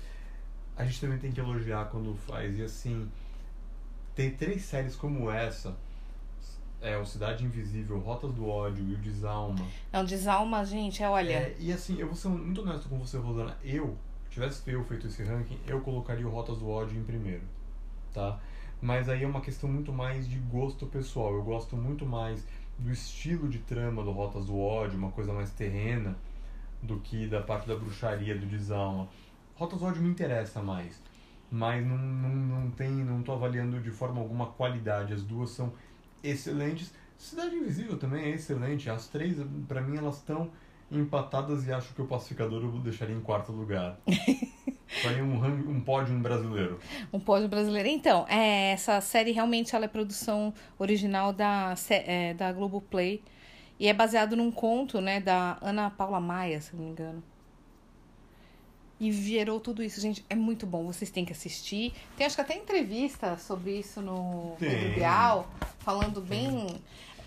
a 0.77 0.85
gente 0.85 1.01
também 1.01 1.19
tem 1.19 1.31
que 1.31 1.39
elogiar 1.39 1.85
quando 1.85 2.17
faz. 2.27 2.59
E 2.59 2.63
assim, 2.63 3.09
ter 4.13 4.33
três 4.33 4.63
séries 4.63 4.97
como 4.97 5.31
essa, 5.31 5.77
é, 6.83 6.99
o 6.99 7.07
Cidade 7.07 7.45
Invisível, 7.45 8.01
Rotas 8.01 8.33
do 8.35 8.49
Ódio 8.49 8.85
e 8.85 8.95
o 8.95 8.99
Desalma. 8.99 9.65
Não, 9.93 10.05
Desalma, 10.05 10.65
gente, 10.65 11.01
é, 11.01 11.09
olha. 11.09 11.33
É, 11.33 11.57
e 11.61 11.73
assim, 11.73 11.97
eu 11.97 12.09
vou 12.09 12.17
ser 12.17 12.27
muito 12.27 12.61
honesto 12.63 12.89
com 12.89 12.99
você, 12.99 13.19
Rosana. 13.19 13.57
Eu, 13.63 13.97
tivesse 14.29 14.69
eu 14.69 14.85
feito 14.85 15.07
esse 15.07 15.23
ranking, 15.23 15.57
eu 15.69 15.81
colocaria 15.81 16.27
o 16.27 16.31
Rotas 16.31 16.59
do 16.59 16.69
Ódio 16.69 16.99
em 16.99 17.05
primeiro, 17.05 17.45
tá? 18.13 18.41
Mas 18.83 19.09
aí 19.09 19.23
é 19.23 19.27
uma 19.29 19.41
questão 19.41 19.71
muito 19.71 19.93
mais 19.93 20.29
de 20.29 20.39
gosto 20.41 20.87
pessoal. 20.87 21.35
Eu 21.35 21.43
gosto 21.45 21.77
muito 21.77 22.05
mais 22.05 22.45
do 22.77 22.91
estilo 22.91 23.49
de 23.49 23.61
trama 23.61 24.03
do 24.03 24.11
Rotas 24.11 24.47
do 24.47 24.59
Ódio, 24.59 24.99
uma 24.99 25.13
coisa 25.13 25.33
mais 25.33 25.51
terrena, 25.51 26.17
do 26.85 27.01
que 27.01 27.27
da 27.27 27.41
parte 27.41 27.67
da 27.67 27.77
bruxaria, 27.77 28.37
do 28.37 28.47
desalma. 28.47 29.09
Rotas 29.57 29.79
do 29.79 29.85
Ódio 29.85 30.03
me 30.03 30.11
interessa 30.11 30.63
mais, 30.63 31.01
mas 31.51 31.85
não, 31.87 31.97
não, 31.97 32.35
não 32.35 32.71
tem, 32.71 32.91
não 32.91 33.23
tô 33.23 33.33
avaliando 33.33 33.81
de 33.81 33.91
forma 33.91 34.21
alguma 34.21 34.47
qualidade. 34.47 35.13
As 35.13 35.23
duas 35.23 35.51
são 35.51 35.73
excelentes. 36.23 36.93
Cidade 37.17 37.55
Invisível 37.55 37.97
também 37.97 38.25
é 38.25 38.31
excelente. 38.31 38.91
As 38.91 39.07
três, 39.07 39.37
para 39.69 39.81
mim, 39.81 39.97
elas 39.97 40.17
estão 40.17 40.51
empatadas 40.91 41.67
e 41.67 41.73
acho 41.73 41.95
que 41.95 42.03
o 42.03 42.07
Pacificador 42.07 42.63
eu 42.63 42.71
deixaria 42.81 43.15
em 43.15 43.21
quarto 43.21 43.53
lugar. 43.53 43.99
Faria 45.03 45.25
um, 45.25 45.45
um 45.71 45.81
pódio 45.81 46.17
brasileiro. 46.19 46.79
Um 47.13 47.19
pódio 47.19 47.49
brasileiro. 47.49 47.89
Então, 47.89 48.27
é, 48.29 48.73
essa 48.73 49.01
série 49.01 49.33
realmente 49.33 49.75
ela 49.75 49.87
é 49.87 49.89
produção 49.89 50.53
original 50.79 51.33
da, 51.33 51.75
é, 51.91 52.35
da 52.35 52.53
Globoplay. 52.53 53.23
E 53.79 53.89
é 53.89 53.93
baseado 53.93 54.37
num 54.37 54.51
conto, 54.51 55.01
né, 55.01 55.21
da 55.21 55.59
Ana 55.61 55.91
Paula 55.91 56.21
Maia, 56.21 56.61
se 56.61 56.75
não 56.77 56.85
me 56.85 56.91
engano. 56.91 57.23
E 59.01 59.11
gerou 59.11 59.59
tudo 59.59 59.83
isso, 59.83 60.01
gente. 60.01 60.25
É 60.31 60.35
muito 60.35 60.67
bom, 60.67 60.87
vocês 60.87 61.11
têm 61.11 61.25
que 61.25 61.33
assistir. 61.33 61.93
Tem 62.17 62.27
acho 62.27 62.37
que 62.37 62.41
até 62.43 62.57
entrevista 62.57 63.37
sobre 63.37 63.79
isso 63.79 64.01
no 64.01 64.55
Tem. 64.59 64.71
Pedro 64.71 64.95
Bial, 64.95 65.51
falando 65.81 66.21
bem. 66.21 66.81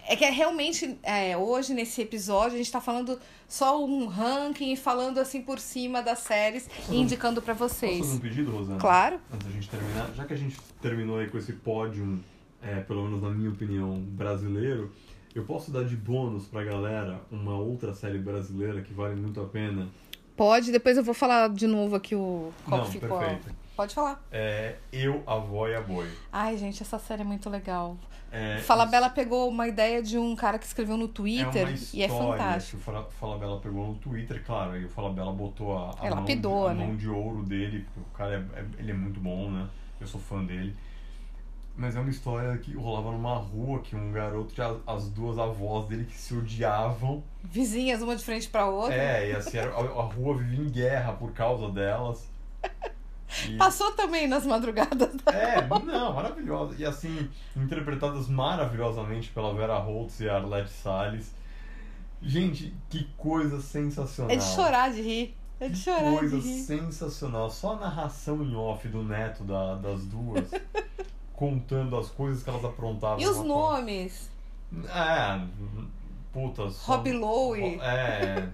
É 0.10 0.16
que 0.16 0.24
é 0.24 0.30
realmente, 0.30 0.98
é, 1.04 1.36
hoje 1.36 1.74
nesse 1.74 2.02
episódio, 2.02 2.56
a 2.56 2.58
gente 2.58 2.72
tá 2.72 2.80
falando 2.80 3.20
só 3.46 3.84
um 3.84 4.08
ranking, 4.08 4.74
falando 4.78 5.18
assim 5.18 5.42
por 5.42 5.60
cima 5.60 6.02
das 6.02 6.20
séries 6.20 6.66
Posso 6.66 6.94
e 6.94 6.98
indicando 6.98 7.42
Posso 7.42 7.58
vocês. 7.60 8.00
fazer 8.00 8.16
um 8.16 8.20
pedido, 8.20 8.52
Rosana? 8.52 8.80
Claro. 8.80 9.20
Antes 9.34 9.48
da 9.48 9.54
gente 9.54 9.70
terminar, 9.70 10.14
já 10.16 10.24
que 10.24 10.34
a 10.34 10.38
gente 10.38 10.58
terminou 10.82 11.20
aí 11.20 11.30
com 11.30 11.38
esse 11.38 11.52
pódio, 11.52 12.24
é, 12.62 12.80
pelo 12.80 13.04
menos 13.04 13.22
na 13.22 13.30
minha 13.32 13.50
opinião, 13.50 14.00
brasileiro, 14.00 14.94
eu 15.40 15.44
posso 15.46 15.72
dar 15.72 15.84
de 15.84 15.96
bônus 15.96 16.46
pra 16.48 16.64
galera 16.64 17.22
uma 17.32 17.56
outra 17.58 17.94
série 17.94 18.18
brasileira 18.20 18.82
que 18.82 18.94
vale 18.94 19.16
muito 19.16 19.40
a 19.42 19.46
pena? 19.46 19.88
Pode, 20.36 20.72
depois 20.72 20.96
eu 20.98 21.04
vou 21.04 21.14
falar 21.14 21.50
de 21.50 21.66
novo 21.68 21.96
aqui 21.96 22.14
o 22.16 22.52
qual 22.66 22.82
Não, 22.82 22.86
ficou. 22.92 23.18
perfeito. 23.18 23.56
Pode 23.76 23.94
falar. 23.94 24.24
É 24.32 24.76
Eu, 24.92 25.22
a 25.28 25.36
Vó 25.38 25.68
e 25.68 25.76
a 25.76 25.82
Boi. 25.82 26.08
Ai, 26.32 26.58
gente, 26.58 26.82
essa 26.82 26.98
série 26.98 27.22
é 27.22 27.26
muito 27.26 27.48
legal. 27.50 27.96
É, 28.32 28.58
Falabella 28.60 29.10
pegou 29.10 29.48
uma 29.48 29.68
ideia 29.68 30.02
de 30.04 30.18
um 30.18 30.36
cara 30.36 30.60
que 30.60 30.66
escreveu 30.66 30.98
no 30.98 31.06
é 31.06 31.08
Twitter 31.08 31.68
uma 31.68 31.78
e 31.94 32.04
é 32.04 32.10
fantástico. 32.10 32.72
que 32.72 32.76
o 32.78 32.80
Fala- 32.86 33.08
Falabella 33.20 33.60
pegou 33.60 33.88
no 33.88 33.96
Twitter, 33.96 34.44
claro, 34.46 34.72
aí 34.72 34.84
o 34.84 34.90
Falabella 34.90 35.32
botou 35.32 35.78
a, 35.78 35.92
a, 36.02 36.06
É, 36.06 36.10
mão, 36.10 36.20
lapidou, 36.20 36.66
de, 36.66 36.72
a 36.72 36.74
né? 36.74 36.86
mão 36.88 36.96
de 36.98 37.08
ouro 37.10 37.44
dele, 37.44 37.86
porque 37.86 38.00
o 38.00 38.18
cara 38.18 38.34
é, 38.56 38.60
é- 38.60 38.66
ele 38.80 38.92
é 38.92 38.94
muito 38.96 39.20
bom, 39.20 39.50
né? 39.50 39.68
Eu 40.02 40.08
sou 40.08 40.20
fã 40.20 40.44
dele. 40.44 40.76
Mas 41.78 41.96
é 41.96 42.00
uma 42.00 42.10
história 42.10 42.58
que 42.58 42.74
rolava 42.74 43.12
numa 43.12 43.36
rua 43.36 43.80
que 43.82 43.96
um 43.96 44.12
garoto 44.12 44.52
tinha 44.54 44.76
as 44.88 45.10
duas 45.10 45.38
avós 45.38 45.88
dele 45.88 46.06
que 46.06 46.18
se 46.18 46.34
odiavam. 46.36 47.24
Vizinhas, 47.44 48.02
uma 48.02 48.16
de 48.16 48.24
frente 48.26 48.48
pra 48.50 48.66
outra. 48.66 48.96
É, 48.96 49.30
e 49.30 49.36
assim, 49.36 49.60
a, 49.60 49.66
a 49.68 50.02
rua 50.04 50.36
vivia 50.38 50.66
em 50.66 50.70
guerra 50.70 51.14
por 51.14 51.34
causa 51.34 51.70
delas. 51.70 52.28
E- 53.48 53.58
Passou 53.58 53.92
também 53.92 54.28
nas 54.28 54.44
madrugadas. 54.46 55.10
É, 55.28 55.62
não, 55.86 56.14
maravilhosa. 56.14 56.74
E 56.80 56.84
assim, 56.86 57.30
interpretadas 57.56 58.28
maravilhosamente 58.28 59.30
pela 59.30 59.54
Vera 59.54 59.78
Holtz 59.78 60.20
e 60.22 60.28
a 60.28 60.38
Arlette 60.38 60.72
Salles. 60.72 61.32
Gente, 62.20 62.74
que 62.90 63.04
coisa 63.16 63.62
sensacional. 63.62 64.32
É 64.32 64.36
de 64.38 64.44
chorar 64.44 64.92
de 64.92 65.02
rir. 65.04 65.38
É 65.60 65.68
de 65.70 65.74
Que 65.76 65.80
chorar 65.82 66.12
coisa 66.18 66.40
de 66.40 66.48
rir. 66.48 66.60
sensacional. 66.64 67.52
Só 67.52 67.74
a 67.74 67.76
narração 67.76 68.42
em 68.44 68.56
off 68.56 68.88
do 68.88 69.04
neto 69.04 69.44
da- 69.44 69.76
das 69.76 70.04
duas, 70.06 70.50
contando 71.38 71.96
as 71.98 72.10
coisas 72.10 72.44
que 72.44 72.50
elas 72.50 72.66
aprontavam. 72.66 73.20
E 73.20 73.28
os 73.28 73.38
nomes? 73.38 74.30
É, 74.90 75.40
puta, 76.34 76.70
só... 76.70 76.98
Rob 76.98 77.12
Lowe. 77.14 77.80
É. 77.80 78.50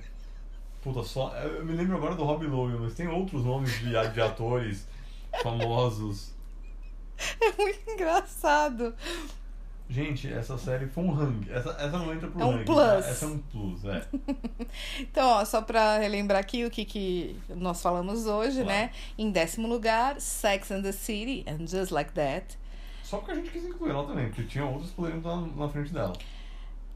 Puta, 0.82 1.02
só. 1.04 1.34
Eu 1.38 1.66
me 1.66 1.74
lembro 1.74 1.96
agora 1.98 2.14
do 2.14 2.24
Rob 2.24 2.46
Lowe, 2.46 2.78
mas 2.80 2.94
tem 2.94 3.08
outros 3.08 3.44
nomes 3.44 3.72
de, 3.80 3.90
de 4.14 4.22
atores 4.22 4.86
famosos. 5.42 6.34
É 7.42 7.52
muito 7.62 7.90
engraçado. 7.90 8.94
Gente, 9.90 10.32
essa 10.32 10.58
série 10.58 10.88
foi 10.88 11.04
um 11.04 11.12
ranking. 11.12 11.52
Essa, 11.52 11.70
essa 11.72 11.98
não 11.98 12.14
entra 12.14 12.28
pro 12.28 12.42
É 12.42 12.46
um 12.46 12.52
ranking. 12.52 12.66
plus. 12.66 12.78
tá? 12.78 12.98
Essa 13.10 13.26
é 13.26 13.28
um 13.30 13.38
plus, 13.38 13.86
é. 13.86 14.06
Então, 15.00 15.28
ó, 15.30 15.46
só 15.46 15.62
pra 15.62 15.98
relembrar 16.00 16.40
aqui 16.40 16.66
o 16.66 16.72
que, 16.72 16.84
que 16.86 17.40
nós 17.50 17.82
falamos 17.82 18.26
hoje, 18.26 18.64
Claro. 18.64 18.68
né? 18.68 18.92
Em 19.18 19.32
décimo 19.32 19.68
lugar, 19.68 20.20
Sex 20.20 20.72
and 20.72 20.82
the 20.82 20.92
City 20.92 21.46
and 21.48 21.66
Just 21.68 21.92
Like 21.92 22.12
That. 22.14 22.58
Só 23.14 23.18
porque 23.20 23.32
a 23.32 23.36
gente 23.36 23.52
quis 23.52 23.64
incluir 23.66 23.92
ela 23.92 24.06
também, 24.08 24.28
porque 24.28 24.44
tinha 24.44 24.66
outros 24.66 24.90
que 24.90 24.96
poderiam 24.96 25.20
estar 25.20 25.36
na 25.56 25.70
frente 25.70 25.94
dela. 25.94 26.14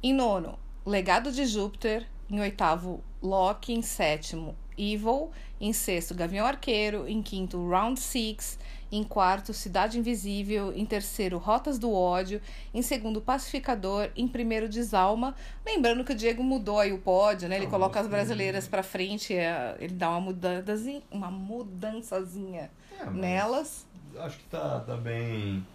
Em 0.02 0.14
nono, 0.14 0.58
Legado 0.86 1.32
de 1.32 1.46
Júpiter. 1.46 2.06
Em 2.30 2.40
oitavo, 2.42 3.02
Loki. 3.22 3.74
Em 3.74 3.82
sétimo, 3.82 4.56
Evil. 4.78 5.32
Em 5.62 5.72
sexto, 5.74 6.14
Gavião 6.16 6.46
Arqueiro. 6.46 7.08
Em 7.08 7.22
quinto, 7.22 7.68
Round 7.70 8.00
Six. 8.00 8.58
Em 8.92 9.04
quarto, 9.04 9.54
Cidade 9.54 10.00
Invisível. 10.00 10.72
Em 10.74 10.86
terceiro, 10.86 11.38
Rotas 11.38 11.78
do 11.78 11.92
Ódio. 11.94 12.42
Em 12.74 12.82
segundo, 12.82 13.20
Pacificador. 13.22 14.10
Em 14.16 14.28
primeiro, 14.28 14.68
Desalma. 14.70 15.36
Lembrando 15.66 16.04
que 16.06 16.14
o 16.14 16.16
Diego 16.16 16.42
mudou 16.44 16.80
aí 16.80 16.94
o 16.94 17.00
pódio, 17.00 17.48
né? 17.50 17.58
Ele 17.58 17.66
Ah, 17.66 17.70
coloca 17.70 18.00
as 18.00 18.08
brasileiras 18.08 18.68
pra 18.68 18.82
frente. 18.84 19.34
é, 19.36 19.76
Ele 19.80 19.94
dá 19.94 20.10
uma 20.10 20.22
mudançazinha, 20.22 21.02
uma 21.12 21.30
mudançazinha 21.32 22.70
É, 23.00 23.10
nelas. 23.10 23.86
Acho 24.20 24.38
que 24.38 24.46
tá, 24.46 24.80
tá 24.80 24.96
bem. 24.98 25.66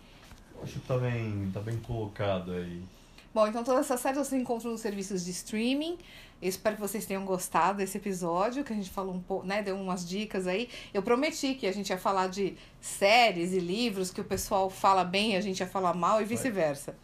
Acho 0.62 0.78
que 0.78 0.86
tá 0.86 0.96
bem, 0.96 1.50
tá 1.52 1.60
bem 1.60 1.76
colocado 1.78 2.52
aí. 2.52 2.82
Bom, 3.34 3.46
então 3.46 3.64
todas 3.64 3.86
essas 3.86 4.00
séries 4.00 4.18
vocês 4.18 4.40
encontram 4.40 4.70
nos 4.70 4.80
serviços 4.80 5.24
de 5.24 5.30
streaming. 5.30 5.98
Eu 6.40 6.48
espero 6.48 6.76
que 6.76 6.82
vocês 6.82 7.06
tenham 7.06 7.24
gostado 7.24 7.78
desse 7.78 7.96
episódio, 7.96 8.62
que 8.62 8.72
a 8.72 8.76
gente 8.76 8.90
falou 8.90 9.14
um 9.14 9.20
pouco, 9.20 9.46
né? 9.46 9.62
Deu 9.62 9.76
umas 9.76 10.06
dicas 10.06 10.46
aí. 10.46 10.68
Eu 10.92 11.02
prometi 11.02 11.54
que 11.54 11.66
a 11.66 11.72
gente 11.72 11.90
ia 11.90 11.98
falar 11.98 12.28
de 12.28 12.56
séries 12.80 13.52
e 13.52 13.58
livros 13.58 14.10
que 14.10 14.20
o 14.20 14.24
pessoal 14.24 14.68
fala 14.68 15.04
bem 15.04 15.32
e 15.32 15.36
a 15.36 15.40
gente 15.40 15.60
ia 15.60 15.66
falar 15.66 15.94
mal 15.94 16.20
e 16.20 16.24
vice-versa. 16.24 16.94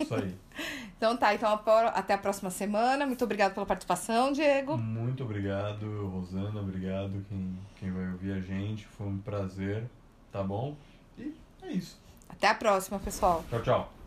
Isso 0.00 0.14
aí. 0.14 0.34
Então 0.98 1.16
tá, 1.16 1.32
então 1.32 1.48
até 1.94 2.14
a 2.14 2.18
próxima 2.18 2.50
semana. 2.50 3.06
Muito 3.06 3.22
obrigada 3.22 3.54
pela 3.54 3.64
participação, 3.64 4.32
Diego. 4.32 4.76
Muito 4.76 5.22
obrigado, 5.22 6.08
Rosana. 6.08 6.60
Obrigado 6.60 7.24
quem, 7.28 7.56
quem 7.76 7.92
vai 7.92 8.10
ouvir 8.10 8.32
a 8.32 8.40
gente. 8.40 8.84
Foi 8.84 9.06
um 9.06 9.18
prazer, 9.18 9.84
tá 10.32 10.42
bom? 10.42 10.76
E 11.16 11.32
é 11.62 11.70
isso. 11.70 11.96
Até 12.38 12.46
a 12.48 12.54
próxima, 12.54 12.98
pessoal. 13.00 13.44
Tchau, 13.50 13.62
tchau. 13.62 13.97